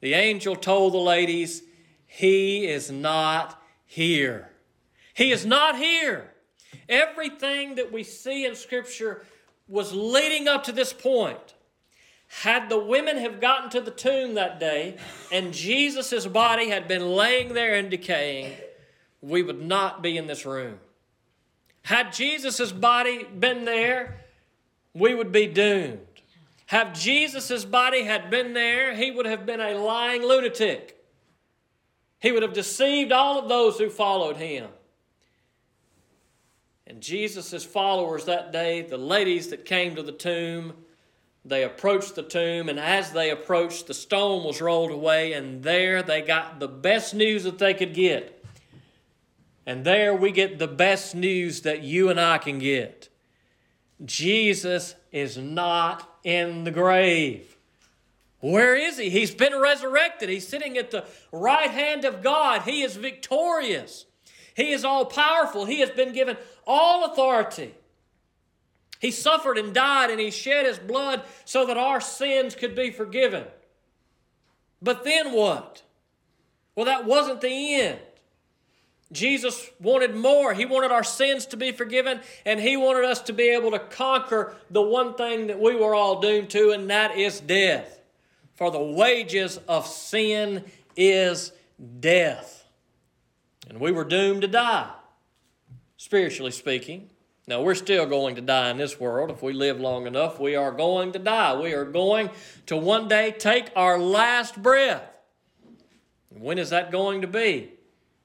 The 0.00 0.14
angel 0.14 0.56
told 0.56 0.92
the 0.92 0.98
ladies, 0.98 1.62
He 2.04 2.66
is 2.66 2.90
not 2.90 3.62
here. 3.86 4.50
He 5.14 5.30
is 5.30 5.46
not 5.46 5.78
here. 5.78 6.33
Everything 6.88 7.74
that 7.76 7.92
we 7.92 8.02
see 8.02 8.44
in 8.44 8.54
Scripture 8.54 9.24
was 9.68 9.92
leading 9.92 10.48
up 10.48 10.64
to 10.64 10.72
this 10.72 10.92
point. 10.92 11.54
Had 12.42 12.68
the 12.68 12.78
women 12.78 13.16
have 13.18 13.40
gotten 13.40 13.70
to 13.70 13.80
the 13.80 13.90
tomb 13.90 14.34
that 14.34 14.58
day 14.58 14.96
and 15.30 15.52
Jesus' 15.52 16.26
body 16.26 16.68
had 16.68 16.88
been 16.88 17.14
laying 17.14 17.54
there 17.54 17.74
and 17.74 17.90
decaying, 17.90 18.52
we 19.20 19.42
would 19.42 19.62
not 19.62 20.02
be 20.02 20.16
in 20.16 20.26
this 20.26 20.44
room. 20.44 20.78
Had 21.82 22.12
Jesus' 22.12 22.72
body 22.72 23.24
been 23.24 23.64
there, 23.64 24.24
we 24.94 25.14
would 25.14 25.32
be 25.32 25.46
doomed. 25.46 26.00
Have 26.66 26.94
Jesus' 26.94 27.64
body 27.64 28.04
had 28.04 28.30
been 28.30 28.54
there, 28.54 28.94
he 28.94 29.10
would 29.10 29.26
have 29.26 29.44
been 29.44 29.60
a 29.60 29.74
lying 29.74 30.22
lunatic. 30.22 31.04
He 32.20 32.32
would 32.32 32.42
have 32.42 32.54
deceived 32.54 33.12
all 33.12 33.38
of 33.38 33.48
those 33.48 33.78
who 33.78 33.90
followed 33.90 34.38
him. 34.38 34.68
And 36.86 37.00
Jesus' 37.00 37.64
followers 37.64 38.26
that 38.26 38.52
day, 38.52 38.82
the 38.82 38.98
ladies 38.98 39.48
that 39.48 39.64
came 39.64 39.96
to 39.96 40.02
the 40.02 40.12
tomb, 40.12 40.74
they 41.44 41.62
approached 41.62 42.14
the 42.14 42.22
tomb, 42.22 42.68
and 42.68 42.78
as 42.78 43.12
they 43.12 43.30
approached, 43.30 43.86
the 43.86 43.94
stone 43.94 44.44
was 44.44 44.60
rolled 44.60 44.90
away, 44.90 45.32
and 45.32 45.62
there 45.62 46.02
they 46.02 46.22
got 46.22 46.60
the 46.60 46.68
best 46.68 47.14
news 47.14 47.44
that 47.44 47.58
they 47.58 47.74
could 47.74 47.94
get. 47.94 48.44
And 49.66 49.84
there 49.84 50.14
we 50.14 50.30
get 50.30 50.58
the 50.58 50.68
best 50.68 51.14
news 51.14 51.62
that 51.62 51.82
you 51.82 52.10
and 52.10 52.20
I 52.20 52.38
can 52.38 52.58
get 52.58 53.08
Jesus 54.04 54.94
is 55.12 55.38
not 55.38 56.18
in 56.24 56.64
the 56.64 56.70
grave. 56.70 57.56
Where 58.40 58.74
is 58.74 58.98
he? 58.98 59.08
He's 59.08 59.34
been 59.34 59.58
resurrected. 59.58 60.28
He's 60.28 60.46
sitting 60.46 60.76
at 60.76 60.90
the 60.90 61.06
right 61.32 61.70
hand 61.70 62.04
of 62.04 62.22
God. 62.22 62.62
He 62.62 62.82
is 62.82 62.96
victorious. 62.96 64.04
He 64.54 64.72
is 64.72 64.84
all 64.84 65.04
powerful. 65.04 65.64
He 65.64 65.80
has 65.80 65.90
been 65.90 66.12
given 66.12 66.36
all 66.66 67.04
authority. 67.04 67.74
He 69.00 69.10
suffered 69.10 69.58
and 69.58 69.74
died 69.74 70.10
and 70.10 70.20
he 70.20 70.30
shed 70.30 70.64
his 70.64 70.78
blood 70.78 71.22
so 71.44 71.66
that 71.66 71.76
our 71.76 72.00
sins 72.00 72.54
could 72.54 72.74
be 72.74 72.90
forgiven. 72.90 73.44
But 74.80 75.04
then 75.04 75.32
what? 75.32 75.82
Well, 76.76 76.86
that 76.86 77.04
wasn't 77.04 77.40
the 77.40 77.74
end. 77.74 78.00
Jesus 79.12 79.70
wanted 79.80 80.14
more. 80.14 80.52
He 80.52 80.66
wanted 80.66 80.90
our 80.90 81.04
sins 81.04 81.46
to 81.46 81.56
be 81.56 81.72
forgiven, 81.72 82.20
and 82.44 82.58
He 82.58 82.76
wanted 82.76 83.04
us 83.04 83.20
to 83.22 83.32
be 83.32 83.50
able 83.50 83.70
to 83.70 83.78
conquer 83.78 84.56
the 84.70 84.82
one 84.82 85.14
thing 85.14 85.46
that 85.46 85.60
we 85.60 85.76
were 85.76 85.94
all 85.94 86.20
doomed 86.20 86.50
to, 86.50 86.70
and 86.70 86.90
that 86.90 87.16
is 87.16 87.40
death. 87.40 88.00
For 88.54 88.70
the 88.70 88.82
wages 88.82 89.58
of 89.68 89.86
sin 89.86 90.64
is 90.96 91.52
death. 92.00 92.63
And 93.68 93.80
we 93.80 93.92
were 93.92 94.04
doomed 94.04 94.42
to 94.42 94.48
die, 94.48 94.90
spiritually 95.96 96.50
speaking. 96.50 97.10
Now, 97.46 97.62
we're 97.62 97.74
still 97.74 98.06
going 98.06 98.36
to 98.36 98.40
die 98.40 98.70
in 98.70 98.78
this 98.78 98.98
world. 98.98 99.30
If 99.30 99.42
we 99.42 99.52
live 99.52 99.78
long 99.78 100.06
enough, 100.06 100.40
we 100.40 100.56
are 100.56 100.72
going 100.72 101.12
to 101.12 101.18
die. 101.18 101.54
We 101.60 101.74
are 101.74 101.84
going 101.84 102.30
to 102.66 102.76
one 102.76 103.06
day 103.06 103.32
take 103.32 103.70
our 103.76 103.98
last 103.98 104.62
breath. 104.62 105.02
When 106.30 106.58
is 106.58 106.70
that 106.70 106.90
going 106.90 107.20
to 107.20 107.26
be? 107.26 107.70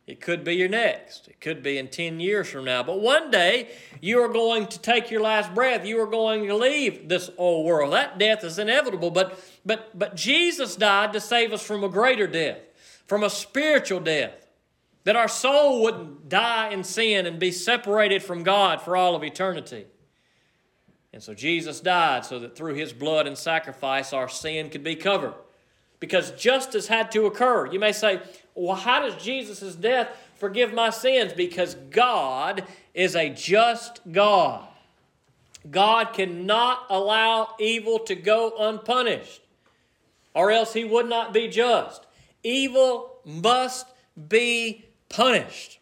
It 0.07 0.21
could 0.21 0.43
be 0.43 0.55
your 0.55 0.69
next. 0.69 1.27
It 1.27 1.39
could 1.39 1.61
be 1.61 1.77
in 1.77 1.87
10 1.87 2.19
years 2.19 2.49
from 2.49 2.65
now. 2.65 2.81
But 2.81 2.99
one 2.99 3.29
day, 3.29 3.69
you 4.01 4.23
are 4.23 4.27
going 4.27 4.65
to 4.67 4.79
take 4.79 5.11
your 5.11 5.21
last 5.21 5.53
breath. 5.53 5.85
You 5.85 6.01
are 6.01 6.07
going 6.07 6.47
to 6.47 6.55
leave 6.55 7.07
this 7.07 7.29
old 7.37 7.65
world. 7.67 7.93
That 7.93 8.17
death 8.17 8.43
is 8.43 8.57
inevitable. 8.57 9.11
But, 9.11 9.39
but, 9.63 9.97
but 9.97 10.15
Jesus 10.15 10.75
died 10.75 11.13
to 11.13 11.19
save 11.19 11.53
us 11.53 11.61
from 11.61 11.83
a 11.83 11.89
greater 11.89 12.25
death, 12.25 12.57
from 13.05 13.21
a 13.21 13.29
spiritual 13.29 13.99
death. 13.99 14.48
That 15.05 15.15
our 15.15 15.27
soul 15.27 15.81
wouldn't 15.81 16.29
die 16.29 16.69
in 16.69 16.83
sin 16.83 17.25
and 17.25 17.39
be 17.39 17.51
separated 17.51 18.21
from 18.21 18.43
God 18.43 18.81
for 18.81 18.95
all 18.95 19.15
of 19.15 19.23
eternity. 19.23 19.85
And 21.11 21.23
so 21.23 21.33
Jesus 21.33 21.79
died 21.79 22.25
so 22.25 22.39
that 22.39 22.55
through 22.55 22.75
his 22.75 22.93
blood 22.93 23.25
and 23.25 23.37
sacrifice, 23.37 24.13
our 24.13 24.29
sin 24.29 24.69
could 24.69 24.83
be 24.83 24.95
covered. 24.95 25.33
Because 25.99 26.31
justice 26.31 26.87
had 26.87 27.11
to 27.11 27.25
occur. 27.25 27.65
You 27.67 27.79
may 27.79 27.91
say, 27.91 28.21
well, 28.55 28.75
how 28.75 29.01
does 29.01 29.21
Jesus' 29.21 29.75
death 29.75 30.09
forgive 30.35 30.73
my 30.73 30.89
sins? 30.89 31.33
Because 31.33 31.75
God 31.75 32.63
is 32.93 33.15
a 33.15 33.29
just 33.29 34.01
God. 34.11 34.65
God 35.69 36.13
cannot 36.13 36.85
allow 36.89 37.55
evil 37.59 37.99
to 37.99 38.15
go 38.15 38.53
unpunished, 38.57 39.41
or 40.33 40.51
else 40.51 40.73
he 40.73 40.85
would 40.85 41.07
not 41.07 41.33
be 41.33 41.49
just. 41.49 42.05
Evil 42.43 43.17
must 43.25 43.87
be 44.29 44.85
punished. 45.09 45.79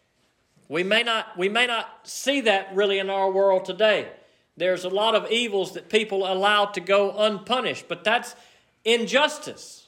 We 0.69 0.83
may 0.83 1.03
not, 1.03 1.37
we 1.37 1.49
may 1.49 1.67
not 1.67 1.87
see 2.03 2.41
that 2.41 2.75
really 2.75 2.99
in 2.99 3.09
our 3.09 3.31
world 3.31 3.65
today. 3.65 4.09
There's 4.57 4.83
a 4.83 4.89
lot 4.89 5.15
of 5.15 5.31
evils 5.31 5.73
that 5.73 5.89
people 5.89 6.31
allow 6.31 6.65
to 6.65 6.79
go 6.79 7.15
unpunished, 7.17 7.85
but 7.87 8.03
that's 8.03 8.35
injustice. 8.83 9.87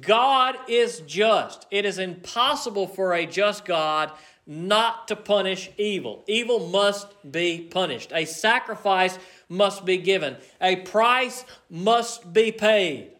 God 0.00 0.56
is 0.68 1.00
just. 1.00 1.66
It 1.70 1.84
is 1.84 1.98
impossible 1.98 2.86
for 2.86 3.12
a 3.12 3.26
just 3.26 3.64
God 3.64 4.12
not 4.46 5.08
to 5.08 5.16
punish 5.16 5.70
evil. 5.76 6.24
Evil 6.26 6.68
must 6.68 7.08
be 7.30 7.68
punished. 7.70 8.12
A 8.14 8.24
sacrifice 8.24 9.18
must 9.48 9.84
be 9.84 9.96
given. 9.98 10.36
A 10.60 10.76
price 10.76 11.44
must 11.68 12.32
be 12.32 12.52
paid. 12.52 13.10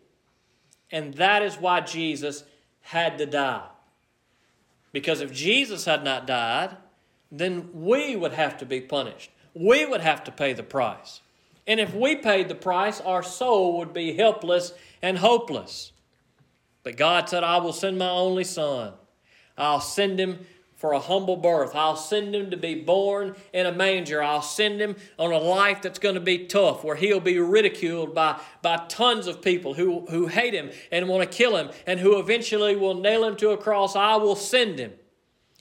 And 0.93 1.15
that 1.15 1.43
is 1.43 1.57
why 1.57 1.81
Jesus 1.81 2.45
had 2.81 3.19
to 3.19 3.27
die. 3.27 3.67
Because 4.93 5.21
if 5.21 5.33
Jesus 5.33 5.85
had 5.85 6.05
not 6.05 6.27
died, 6.27 6.77
then 7.31 7.69
we 7.73 8.17
would 8.17 8.33
have 8.33 8.59
to 8.59 8.67
be 8.67 8.81
punished. 8.81 9.31
We 9.55 9.87
would 9.87 10.01
have 10.01 10.25
to 10.25 10.33
pay 10.33 10.53
the 10.53 10.63
price. 10.63 11.21
And 11.67 11.79
if 11.79 11.95
we 11.95 12.17
paid 12.17 12.49
the 12.49 12.55
price, 12.55 13.01
our 13.01 13.23
soul 13.23 13.79
would 13.79 13.93
be 13.93 14.15
helpless 14.15 14.73
and 15.03 15.19
hopeless. 15.19 15.93
But 16.83 16.97
God 16.97 17.29
said, 17.29 17.45
I 17.45 17.59
will 17.59 17.73
send 17.73 17.99
my 17.99 18.09
only 18.09 18.45
son. 18.45 18.95
I'll 19.57 19.81
send 19.81 20.19
him 20.19 20.47
for 20.81 20.95
a 20.95 20.99
humble 20.99 21.37
birth. 21.37 21.77
I'll 21.77 21.95
send 21.95 22.35
him 22.35 22.51
to 22.53 22.57
be 22.57 22.75
born 22.75 23.37
in 23.53 23.67
a 23.67 23.73
manger. 23.73 24.23
I'll 24.23 24.41
send 24.41 24.81
him 24.81 24.97
on 25.19 25.31
a 25.31 25.37
life 25.37 25.83
that's 25.83 25.99
going 25.99 26.15
to 26.15 26.23
be 26.23 26.47
tough, 26.47 26.83
where 26.83 26.97
he'll 26.97 27.21
be 27.21 27.39
ridiculed 27.39 28.15
by, 28.15 28.41
by 28.63 28.87
tons 28.89 29.27
of 29.27 29.43
people 29.43 29.75
who, 29.75 30.07
who 30.07 30.27
hate 30.29 30.55
him 30.55 30.71
and 30.91 31.07
want 31.07 31.31
to 31.31 31.37
kill 31.37 31.55
him 31.55 31.69
and 31.87 32.01
who 32.01 32.19
eventually 32.19 32.77
will 32.77 32.95
nail 32.95 33.25
him 33.25 33.37
to 33.37 33.51
a 33.51 33.59
cross. 33.59 33.95
I 33.95 34.17
will 34.17 34.35
send 34.35 34.79
him. 34.79 34.95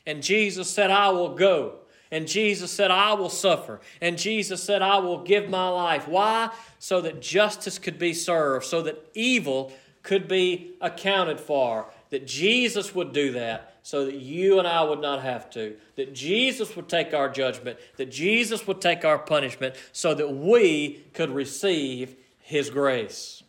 And 0.07 0.23
Jesus 0.23 0.69
said, 0.69 0.89
I 0.89 1.09
will 1.09 1.35
go. 1.35 1.79
And 2.11 2.25
Jesus 2.25 2.71
said, 2.71 2.89
I 2.89 3.11
will 3.11 3.29
suffer. 3.29 3.81
And 3.99 4.17
Jesus 4.17 4.63
said, 4.63 4.81
I 4.81 4.99
will 4.99 5.21
give 5.21 5.49
my 5.49 5.67
life. 5.67 6.07
Why? 6.07 6.49
So 6.79 7.01
that 7.01 7.21
justice 7.21 7.77
could 7.77 7.99
be 7.99 8.13
served, 8.13 8.65
so 8.65 8.81
that 8.83 9.05
evil 9.13 9.73
could 10.01 10.29
be 10.29 10.75
accounted 10.79 11.41
for. 11.41 11.87
That 12.09 12.25
Jesus 12.25 12.95
would 12.95 13.11
do 13.11 13.33
that 13.33 13.68
so 13.81 14.05
that 14.05 14.15
you 14.15 14.59
and 14.59 14.67
I 14.67 14.83
would 14.83 15.01
not 15.01 15.21
have 15.21 15.49
to. 15.51 15.75
That 15.95 16.13
Jesus 16.13 16.75
would 16.75 16.89
take 16.89 17.13
our 17.13 17.29
judgment. 17.29 17.79
That 17.97 18.11
Jesus 18.11 18.67
would 18.67 18.81
take 18.81 19.05
our 19.05 19.17
punishment 19.17 19.75
so 19.91 20.13
that 20.13 20.33
we 20.33 21.05
could 21.13 21.31
receive 21.31 22.15
His 22.39 22.69
grace. 22.69 23.43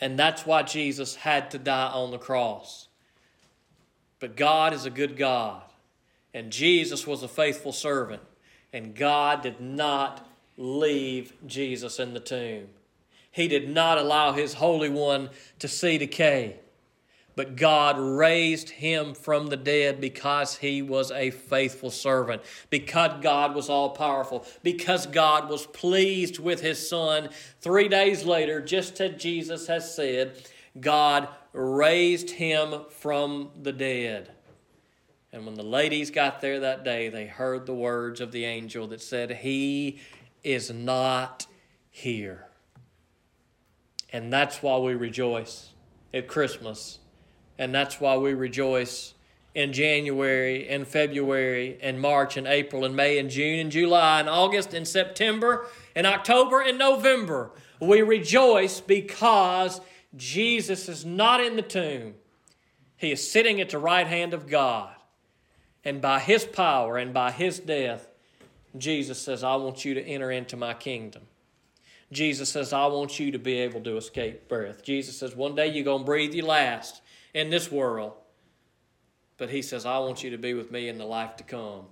And 0.00 0.18
that's 0.18 0.46
why 0.46 0.62
Jesus 0.62 1.16
had 1.16 1.50
to 1.50 1.58
die 1.58 1.90
on 1.90 2.10
the 2.10 2.18
cross. 2.18 2.88
But 4.18 4.36
God 4.36 4.72
is 4.72 4.84
a 4.84 4.90
good 4.90 5.16
God, 5.16 5.62
and 6.34 6.52
Jesus 6.52 7.06
was 7.06 7.22
a 7.22 7.28
faithful 7.28 7.72
servant, 7.72 8.22
and 8.72 8.94
God 8.94 9.42
did 9.42 9.60
not 9.60 10.26
leave 10.58 11.32
Jesus 11.46 11.98
in 11.98 12.12
the 12.12 12.20
tomb. 12.20 12.68
He 13.30 13.48
did 13.48 13.68
not 13.68 13.96
allow 13.96 14.32
His 14.32 14.54
Holy 14.54 14.90
One 14.90 15.30
to 15.58 15.68
see 15.68 15.96
decay. 15.96 16.60
But 17.40 17.56
God 17.56 17.98
raised 17.98 18.68
him 18.68 19.14
from 19.14 19.46
the 19.46 19.56
dead 19.56 19.98
because 19.98 20.58
he 20.58 20.82
was 20.82 21.10
a 21.10 21.30
faithful 21.30 21.90
servant, 21.90 22.42
because 22.68 23.22
God 23.22 23.54
was 23.54 23.70
all 23.70 23.88
powerful, 23.88 24.44
because 24.62 25.06
God 25.06 25.48
was 25.48 25.64
pleased 25.64 26.38
with 26.38 26.60
his 26.60 26.86
son. 26.86 27.30
Three 27.62 27.88
days 27.88 28.26
later, 28.26 28.60
just 28.60 29.00
as 29.00 29.18
Jesus 29.18 29.68
has 29.68 29.96
said, 29.96 30.34
God 30.78 31.28
raised 31.54 32.28
him 32.28 32.84
from 32.90 33.52
the 33.62 33.72
dead. 33.72 34.32
And 35.32 35.46
when 35.46 35.54
the 35.54 35.62
ladies 35.62 36.10
got 36.10 36.42
there 36.42 36.60
that 36.60 36.84
day, 36.84 37.08
they 37.08 37.26
heard 37.26 37.64
the 37.64 37.72
words 37.72 38.20
of 38.20 38.32
the 38.32 38.44
angel 38.44 38.86
that 38.88 39.00
said, 39.00 39.30
He 39.30 39.98
is 40.44 40.70
not 40.70 41.46
here. 41.88 42.48
And 44.12 44.30
that's 44.30 44.62
why 44.62 44.76
we 44.76 44.94
rejoice 44.94 45.70
at 46.12 46.28
Christmas 46.28 46.98
and 47.60 47.74
that's 47.74 48.00
why 48.00 48.16
we 48.16 48.32
rejoice 48.32 49.12
in 49.54 49.74
January 49.74 50.66
and 50.66 50.88
February 50.88 51.76
and 51.82 52.00
March 52.00 52.38
and 52.38 52.46
April 52.46 52.86
and 52.86 52.96
May 52.96 53.18
and 53.18 53.28
June 53.28 53.58
and 53.58 53.70
July 53.70 54.20
and 54.20 54.30
August 54.30 54.72
and 54.72 54.88
September 54.88 55.66
and 55.94 56.06
October 56.06 56.62
and 56.62 56.78
November. 56.78 57.50
We 57.78 58.00
rejoice 58.00 58.80
because 58.80 59.82
Jesus 60.16 60.88
is 60.88 61.04
not 61.04 61.44
in 61.44 61.56
the 61.56 61.62
tomb. 61.62 62.14
He 62.96 63.12
is 63.12 63.30
sitting 63.30 63.60
at 63.60 63.68
the 63.68 63.78
right 63.78 64.06
hand 64.06 64.32
of 64.32 64.48
God. 64.48 64.94
And 65.84 66.00
by 66.00 66.20
His 66.20 66.46
power 66.46 66.96
and 66.96 67.12
by 67.12 67.30
His 67.30 67.58
death, 67.58 68.08
Jesus 68.78 69.20
says, 69.20 69.44
I 69.44 69.56
want 69.56 69.84
you 69.84 69.92
to 69.94 70.02
enter 70.02 70.30
into 70.30 70.56
my 70.56 70.72
kingdom. 70.72 71.24
Jesus 72.10 72.48
says, 72.48 72.72
I 72.72 72.86
want 72.86 73.20
you 73.20 73.30
to 73.32 73.38
be 73.38 73.58
able 73.58 73.82
to 73.82 73.98
escape 73.98 74.48
birth. 74.48 74.82
Jesus 74.82 75.18
says, 75.18 75.36
one 75.36 75.54
day 75.54 75.68
you're 75.68 75.84
going 75.84 76.00
to 76.02 76.06
breathe 76.06 76.32
your 76.32 76.46
last 76.46 77.02
in 77.34 77.50
this 77.50 77.70
world. 77.70 78.12
But 79.36 79.50
he 79.50 79.62
says, 79.62 79.86
I 79.86 79.98
want 79.98 80.22
you 80.22 80.30
to 80.30 80.38
be 80.38 80.54
with 80.54 80.70
me 80.70 80.88
in 80.88 80.98
the 80.98 81.04
life 81.04 81.36
to 81.36 81.44
come. 81.44 81.86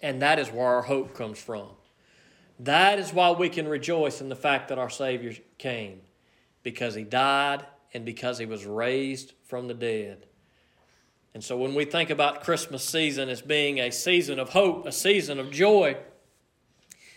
And 0.00 0.20
that 0.22 0.38
is 0.38 0.50
where 0.50 0.66
our 0.66 0.82
hope 0.82 1.14
comes 1.14 1.38
from. 1.38 1.68
That 2.58 2.98
is 2.98 3.12
why 3.12 3.30
we 3.30 3.48
can 3.48 3.68
rejoice 3.68 4.20
in 4.20 4.28
the 4.28 4.36
fact 4.36 4.68
that 4.68 4.78
our 4.78 4.90
Savior 4.90 5.34
came, 5.58 6.00
because 6.62 6.94
he 6.94 7.04
died 7.04 7.64
and 7.94 8.04
because 8.04 8.38
he 8.38 8.46
was 8.46 8.66
raised 8.66 9.32
from 9.44 9.68
the 9.68 9.74
dead. 9.74 10.26
And 11.34 11.42
so 11.42 11.56
when 11.56 11.74
we 11.74 11.84
think 11.84 12.10
about 12.10 12.42
Christmas 12.42 12.84
season 12.84 13.28
as 13.28 13.40
being 13.40 13.78
a 13.78 13.90
season 13.90 14.38
of 14.38 14.50
hope, 14.50 14.86
a 14.86 14.92
season 14.92 15.38
of 15.38 15.50
joy, 15.50 15.96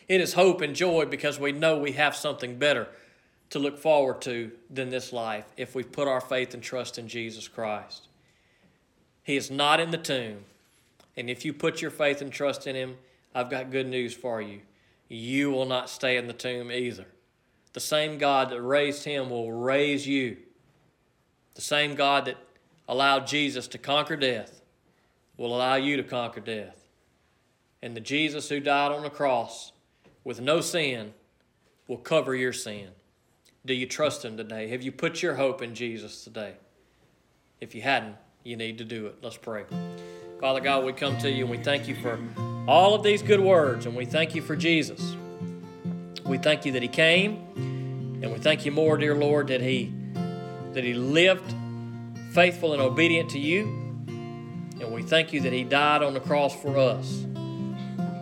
it 0.08 0.22
is 0.22 0.34
hope 0.34 0.62
and 0.62 0.76
joy 0.76 1.06
because 1.06 1.40
we 1.40 1.52
know 1.52 1.78
we 1.78 1.94
have 1.94 2.16
something 2.16 2.58
better 2.58 2.88
to 3.50 3.60
look 3.60 3.78
forward 3.78 4.22
to 4.22 4.52
than 4.70 4.90
this 4.90 5.14
life 5.14 5.46
if 5.58 5.76
we 5.76 5.84
put 5.84 6.08
our 6.08 6.22
faith 6.22 6.54
and 6.54 6.64
trust 6.64 6.98
in 6.98 7.08
Jesus 7.08 7.48
Christ. 7.48 8.08
He 9.24 9.38
is 9.38 9.50
not 9.50 9.80
in 9.80 9.92
the 9.92 9.98
tomb. 9.98 10.46
And 11.18 11.30
if 11.30 11.46
you 11.46 11.54
put 11.54 11.82
your 11.82 11.92
faith 11.92 12.22
and 12.22 12.32
trust 12.32 12.68
in 12.68 12.76
Him, 12.76 12.98
I've 13.34 13.50
got 13.50 13.72
good 13.72 13.88
news 13.88 14.14
for 14.14 14.42
you. 14.42 14.62
You 15.08 15.52
will 15.52 15.66
not 15.66 15.90
stay 15.90 16.18
in 16.18 16.28
the 16.28 16.34
tomb 16.34 16.72
either. 16.72 17.06
The 17.74 17.80
same 17.80 18.18
God 18.18 18.50
that 18.50 18.62
raised 18.62 19.04
Him 19.04 19.30
will 19.30 19.52
raise 19.52 20.08
you. 20.08 20.38
The 21.56 21.62
same 21.62 21.96
God 21.96 22.26
that 22.26 22.38
allowed 22.88 23.28
Jesus 23.28 23.68
to 23.70 23.78
conquer 23.78 24.16
death 24.16 24.62
will 25.38 25.56
allow 25.56 25.76
you 25.76 25.98
to 25.98 26.04
conquer 26.04 26.42
death. 26.42 26.86
And 27.82 27.96
the 27.96 28.02
Jesus 28.02 28.50
who 28.50 28.60
died 28.60 28.92
on 28.92 29.04
the 29.04 29.10
cross 29.10 29.72
with 30.24 30.42
no 30.42 30.62
sin 30.62 31.14
will 31.88 31.98
cover 31.98 32.36
your 32.36 32.54
sin. 32.54 32.90
Do 33.66 33.74
you 33.74 33.88
trust 33.88 34.24
Him 34.24 34.38
today? 34.38 34.68
Have 34.68 34.84
you 34.84 34.92
put 34.92 35.24
your 35.24 35.36
hope 35.36 35.64
in 35.64 35.74
Jesus 35.74 36.24
today? 36.24 36.54
If 37.60 37.74
you 37.74 37.82
hadn't, 37.82 38.16
you 38.44 38.56
need 38.56 38.78
to 38.78 38.84
do 38.84 39.08
it. 39.08 39.16
Let's 39.24 39.38
pray. 39.38 39.66
Father 40.40 40.60
God, 40.60 40.86
we 40.86 40.94
come 40.94 41.18
to 41.20 41.32
you 41.32 41.46
and 41.46 41.50
we 41.50 41.58
thank 41.58 41.88
you 41.88 41.96
for 41.96 42.20
all 42.68 42.94
of 42.94 43.02
these 43.02 43.24
good 43.24 43.40
words 43.40 43.88
and 43.88 43.96
we 43.96 44.06
thank 44.06 44.36
you 44.36 44.42
for 44.44 44.56
Jesus. 44.56 45.16
We 46.26 46.38
thank 46.38 46.66
you 46.66 46.74
that 46.74 46.84
He 46.84 46.88
came 46.88 47.38
and 48.22 48.32
we 48.32 48.38
thank 48.38 48.66
you 48.66 48.72
more, 48.72 48.98
dear 48.98 49.16
Lord, 49.16 49.48
that 49.48 49.62
He 49.62 49.92
that 50.74 50.84
He 50.84 50.94
lived 50.94 51.56
faithful 52.34 52.74
and 52.74 52.82
obedient 52.82 53.32
to 53.32 53.40
you. 53.40 53.64
And 54.80 54.92
we 54.92 55.02
thank 55.02 55.34
you 55.34 55.42
that 55.42 55.54
He 55.54 55.64
died 55.64 56.04
on 56.04 56.14
the 56.14 56.20
cross 56.20 56.54
for 56.62 56.78
us. 56.78 57.26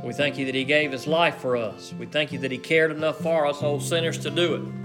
We 0.04 0.14
thank 0.14 0.38
you 0.38 0.46
that 0.46 0.56
He 0.56 0.64
gave 0.64 0.92
His 0.92 1.08
life 1.08 1.38
for 1.38 1.58
us. 1.58 1.94
We 2.00 2.06
thank 2.06 2.32
you 2.32 2.40
that 2.40 2.52
He 2.52 2.58
cared 2.58 2.92
enough 2.92 3.18
for 3.20 3.46
us, 3.46 3.62
old 3.64 3.82
sinners, 3.82 4.18
to 4.20 4.30
do 4.30 4.56
it. 4.56 4.83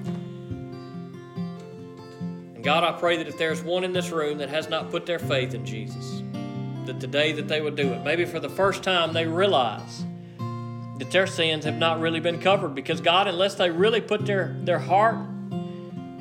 And 2.58 2.64
God, 2.64 2.82
I 2.82 2.90
pray 2.90 3.18
that 3.18 3.28
if 3.28 3.38
there's 3.38 3.62
one 3.62 3.84
in 3.84 3.92
this 3.92 4.10
room 4.10 4.38
that 4.38 4.48
has 4.48 4.68
not 4.68 4.90
put 4.90 5.06
their 5.06 5.20
faith 5.20 5.54
in 5.54 5.64
Jesus, 5.64 6.24
that 6.86 6.98
today 6.98 7.30
that 7.30 7.46
they 7.46 7.60
would 7.60 7.76
do 7.76 7.92
it. 7.92 8.02
Maybe 8.02 8.24
for 8.24 8.40
the 8.40 8.48
first 8.48 8.82
time 8.82 9.12
they 9.12 9.28
realize 9.28 10.04
that 10.98 11.08
their 11.12 11.28
sins 11.28 11.64
have 11.66 11.78
not 11.78 12.00
really 12.00 12.18
been 12.18 12.40
covered 12.40 12.74
because 12.74 13.00
God, 13.00 13.28
unless 13.28 13.54
they 13.54 13.70
really 13.70 14.00
put 14.00 14.26
their, 14.26 14.56
their 14.62 14.80
heart 14.80 15.18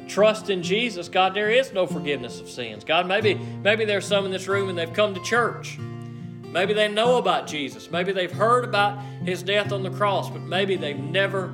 trust 0.08 0.52
in 0.52 0.62
Jesus, 0.62 1.10
God, 1.10 1.34
there 1.34 1.50
is 1.50 1.74
no 1.74 1.88
forgiveness 1.88 2.40
of 2.40 2.48
sins. 2.48 2.84
God, 2.84 3.08
maybe 3.08 3.34
maybe 3.34 3.84
there's 3.84 4.06
some 4.06 4.24
in 4.24 4.32
this 4.32 4.48
room 4.48 4.70
and 4.70 4.78
they've 4.78 4.94
come 4.94 5.16
to 5.16 5.24
church. 5.24 5.80
Maybe 5.80 6.76
they 6.76 6.88
know 6.88 7.18
about 7.18 7.48
Jesus. 7.48 7.90
Maybe 7.90 8.12
they've 8.12 8.32
heard 8.32 8.64
about 8.64 9.02
his 9.26 9.42
death 9.42 9.72
on 9.72 9.82
the 9.82 9.90
cross, 9.90 10.30
but 10.30 10.44
maybe 10.44 10.76
they've 10.76 11.00
never, 11.00 11.48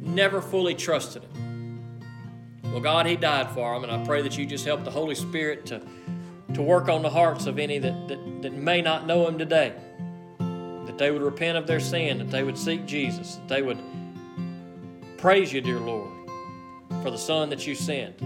never 0.00 0.40
fully 0.40 0.74
trusted 0.74 1.22
him. 1.22 1.37
Well, 2.78 2.94
God, 2.94 3.06
He 3.06 3.16
died 3.16 3.50
for 3.50 3.74
them, 3.74 3.82
and 3.82 3.92
I 3.92 4.06
pray 4.06 4.22
that 4.22 4.38
you 4.38 4.46
just 4.46 4.64
help 4.64 4.84
the 4.84 4.90
Holy 4.92 5.16
Spirit 5.16 5.66
to, 5.66 5.82
to 6.54 6.62
work 6.62 6.88
on 6.88 7.02
the 7.02 7.10
hearts 7.10 7.46
of 7.46 7.58
any 7.58 7.80
that, 7.80 8.06
that, 8.06 8.42
that 8.42 8.52
may 8.52 8.80
not 8.80 9.04
know 9.04 9.26
Him 9.26 9.36
today. 9.36 9.74
That 10.38 10.96
they 10.96 11.10
would 11.10 11.20
repent 11.20 11.58
of 11.58 11.66
their 11.66 11.80
sin, 11.80 12.18
that 12.18 12.30
they 12.30 12.44
would 12.44 12.56
seek 12.56 12.86
Jesus, 12.86 13.34
that 13.34 13.48
they 13.48 13.62
would 13.62 13.80
praise 15.16 15.52
you, 15.52 15.60
dear 15.60 15.80
Lord, 15.80 16.08
for 17.02 17.10
the 17.10 17.18
Son 17.18 17.50
that 17.50 17.66
you 17.66 17.74
sent. 17.74 18.20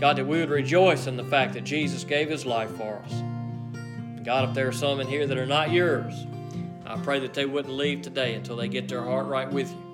God, 0.00 0.16
that 0.16 0.26
we 0.26 0.40
would 0.40 0.50
rejoice 0.50 1.06
in 1.06 1.16
the 1.16 1.22
fact 1.22 1.54
that 1.54 1.62
Jesus 1.62 2.02
gave 2.02 2.28
His 2.28 2.44
life 2.44 2.70
for 2.70 3.00
us. 3.04 3.12
God, 4.24 4.48
if 4.48 4.56
there 4.56 4.66
are 4.66 4.72
some 4.72 4.98
in 4.98 5.06
here 5.06 5.24
that 5.24 5.38
are 5.38 5.46
not 5.46 5.70
yours, 5.70 6.26
I 6.84 6.96
pray 6.96 7.20
that 7.20 7.32
they 7.32 7.46
wouldn't 7.46 7.74
leave 7.74 8.02
today 8.02 8.34
until 8.34 8.56
they 8.56 8.66
get 8.66 8.88
their 8.88 9.04
heart 9.04 9.28
right 9.28 9.48
with 9.48 9.70
you. 9.70 9.87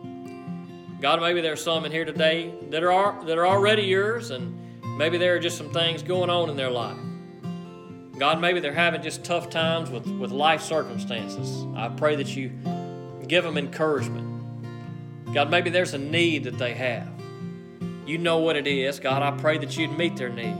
God, 1.04 1.20
maybe 1.20 1.42
there's 1.42 1.62
some 1.62 1.84
in 1.84 1.92
here 1.92 2.06
today 2.06 2.54
that 2.70 2.82
are 2.82 3.22
that 3.26 3.36
are 3.36 3.46
already 3.46 3.82
yours, 3.82 4.30
and 4.30 4.58
maybe 4.96 5.18
there 5.18 5.36
are 5.36 5.38
just 5.38 5.58
some 5.58 5.70
things 5.70 6.02
going 6.02 6.30
on 6.30 6.48
in 6.48 6.56
their 6.56 6.70
life. 6.70 6.96
God, 8.18 8.40
maybe 8.40 8.58
they're 8.58 8.72
having 8.72 9.02
just 9.02 9.22
tough 9.22 9.50
times 9.50 9.90
with, 9.90 10.06
with 10.06 10.30
life 10.30 10.62
circumstances. 10.62 11.66
I 11.76 11.90
pray 11.90 12.16
that 12.16 12.34
you 12.34 12.52
give 13.28 13.44
them 13.44 13.58
encouragement. 13.58 15.34
God, 15.34 15.50
maybe 15.50 15.68
there's 15.68 15.92
a 15.92 15.98
need 15.98 16.44
that 16.44 16.56
they 16.56 16.72
have. 16.72 17.10
You 18.06 18.16
know 18.16 18.38
what 18.38 18.56
it 18.56 18.66
is. 18.66 18.98
God, 18.98 19.22
I 19.22 19.30
pray 19.38 19.58
that 19.58 19.76
you'd 19.76 19.98
meet 19.98 20.16
their 20.16 20.30
need. 20.30 20.56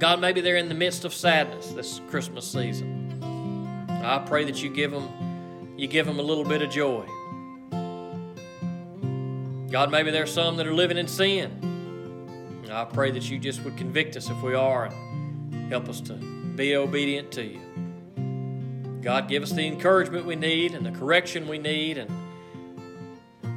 God, 0.00 0.20
maybe 0.20 0.40
they're 0.40 0.56
in 0.56 0.68
the 0.68 0.74
midst 0.74 1.04
of 1.04 1.14
sadness 1.14 1.68
this 1.68 2.00
Christmas 2.10 2.50
season. 2.50 3.16
I 4.02 4.18
pray 4.26 4.44
that 4.46 4.60
you 4.60 4.70
give 4.70 4.90
them, 4.90 5.76
you 5.76 5.86
give 5.86 6.06
them 6.06 6.18
a 6.18 6.22
little 6.22 6.42
bit 6.42 6.62
of 6.62 6.70
joy. 6.70 7.06
God, 9.70 9.90
maybe 9.90 10.10
there's 10.10 10.32
some 10.32 10.56
that 10.56 10.66
are 10.66 10.74
living 10.74 10.98
in 10.98 11.06
sin. 11.06 12.66
I 12.70 12.84
pray 12.84 13.10
that 13.12 13.28
you 13.30 13.38
just 13.38 13.64
would 13.64 13.76
convict 13.76 14.16
us 14.16 14.28
if 14.28 14.42
we 14.42 14.54
are 14.54 14.86
and 14.86 15.70
help 15.70 15.88
us 15.88 16.00
to 16.02 16.14
be 16.14 16.76
obedient 16.76 17.32
to 17.32 17.44
you. 17.44 17.60
God, 19.00 19.28
give 19.28 19.42
us 19.42 19.52
the 19.52 19.66
encouragement 19.66 20.26
we 20.26 20.36
need 20.36 20.74
and 20.74 20.84
the 20.84 20.90
correction 20.90 21.48
we 21.48 21.58
need. 21.58 21.98
And 21.98 22.10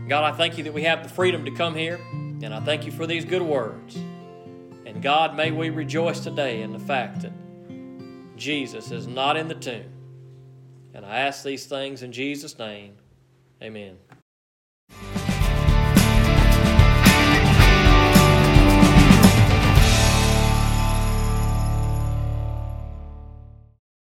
God, 0.07 0.23
I 0.23 0.35
thank 0.35 0.57
you 0.57 0.63
that 0.65 0.73
we 0.73 0.83
have 0.83 1.03
the 1.03 1.09
freedom 1.09 1.45
to 1.45 1.51
come 1.51 1.75
here. 1.75 1.95
And 1.95 2.53
I 2.53 2.59
thank 2.59 2.85
you 2.85 2.91
for 2.91 3.07
these 3.07 3.25
good 3.25 3.41
words. 3.41 3.95
And 3.95 5.01
God, 5.01 5.35
may 5.35 5.51
we 5.51 5.69
rejoice 5.69 6.19
today 6.19 6.61
in 6.61 6.71
the 6.73 6.79
fact 6.79 7.21
that 7.21 7.31
Jesus 8.35 8.91
is 8.91 9.07
not 9.07 9.35
in 9.35 9.47
the 9.47 9.55
tomb. 9.55 9.91
And 10.93 11.05
I 11.05 11.19
ask 11.19 11.43
these 11.43 11.65
things 11.65 12.03
in 12.03 12.11
Jesus' 12.11 12.57
name. 12.59 12.97
Amen. 13.61 13.97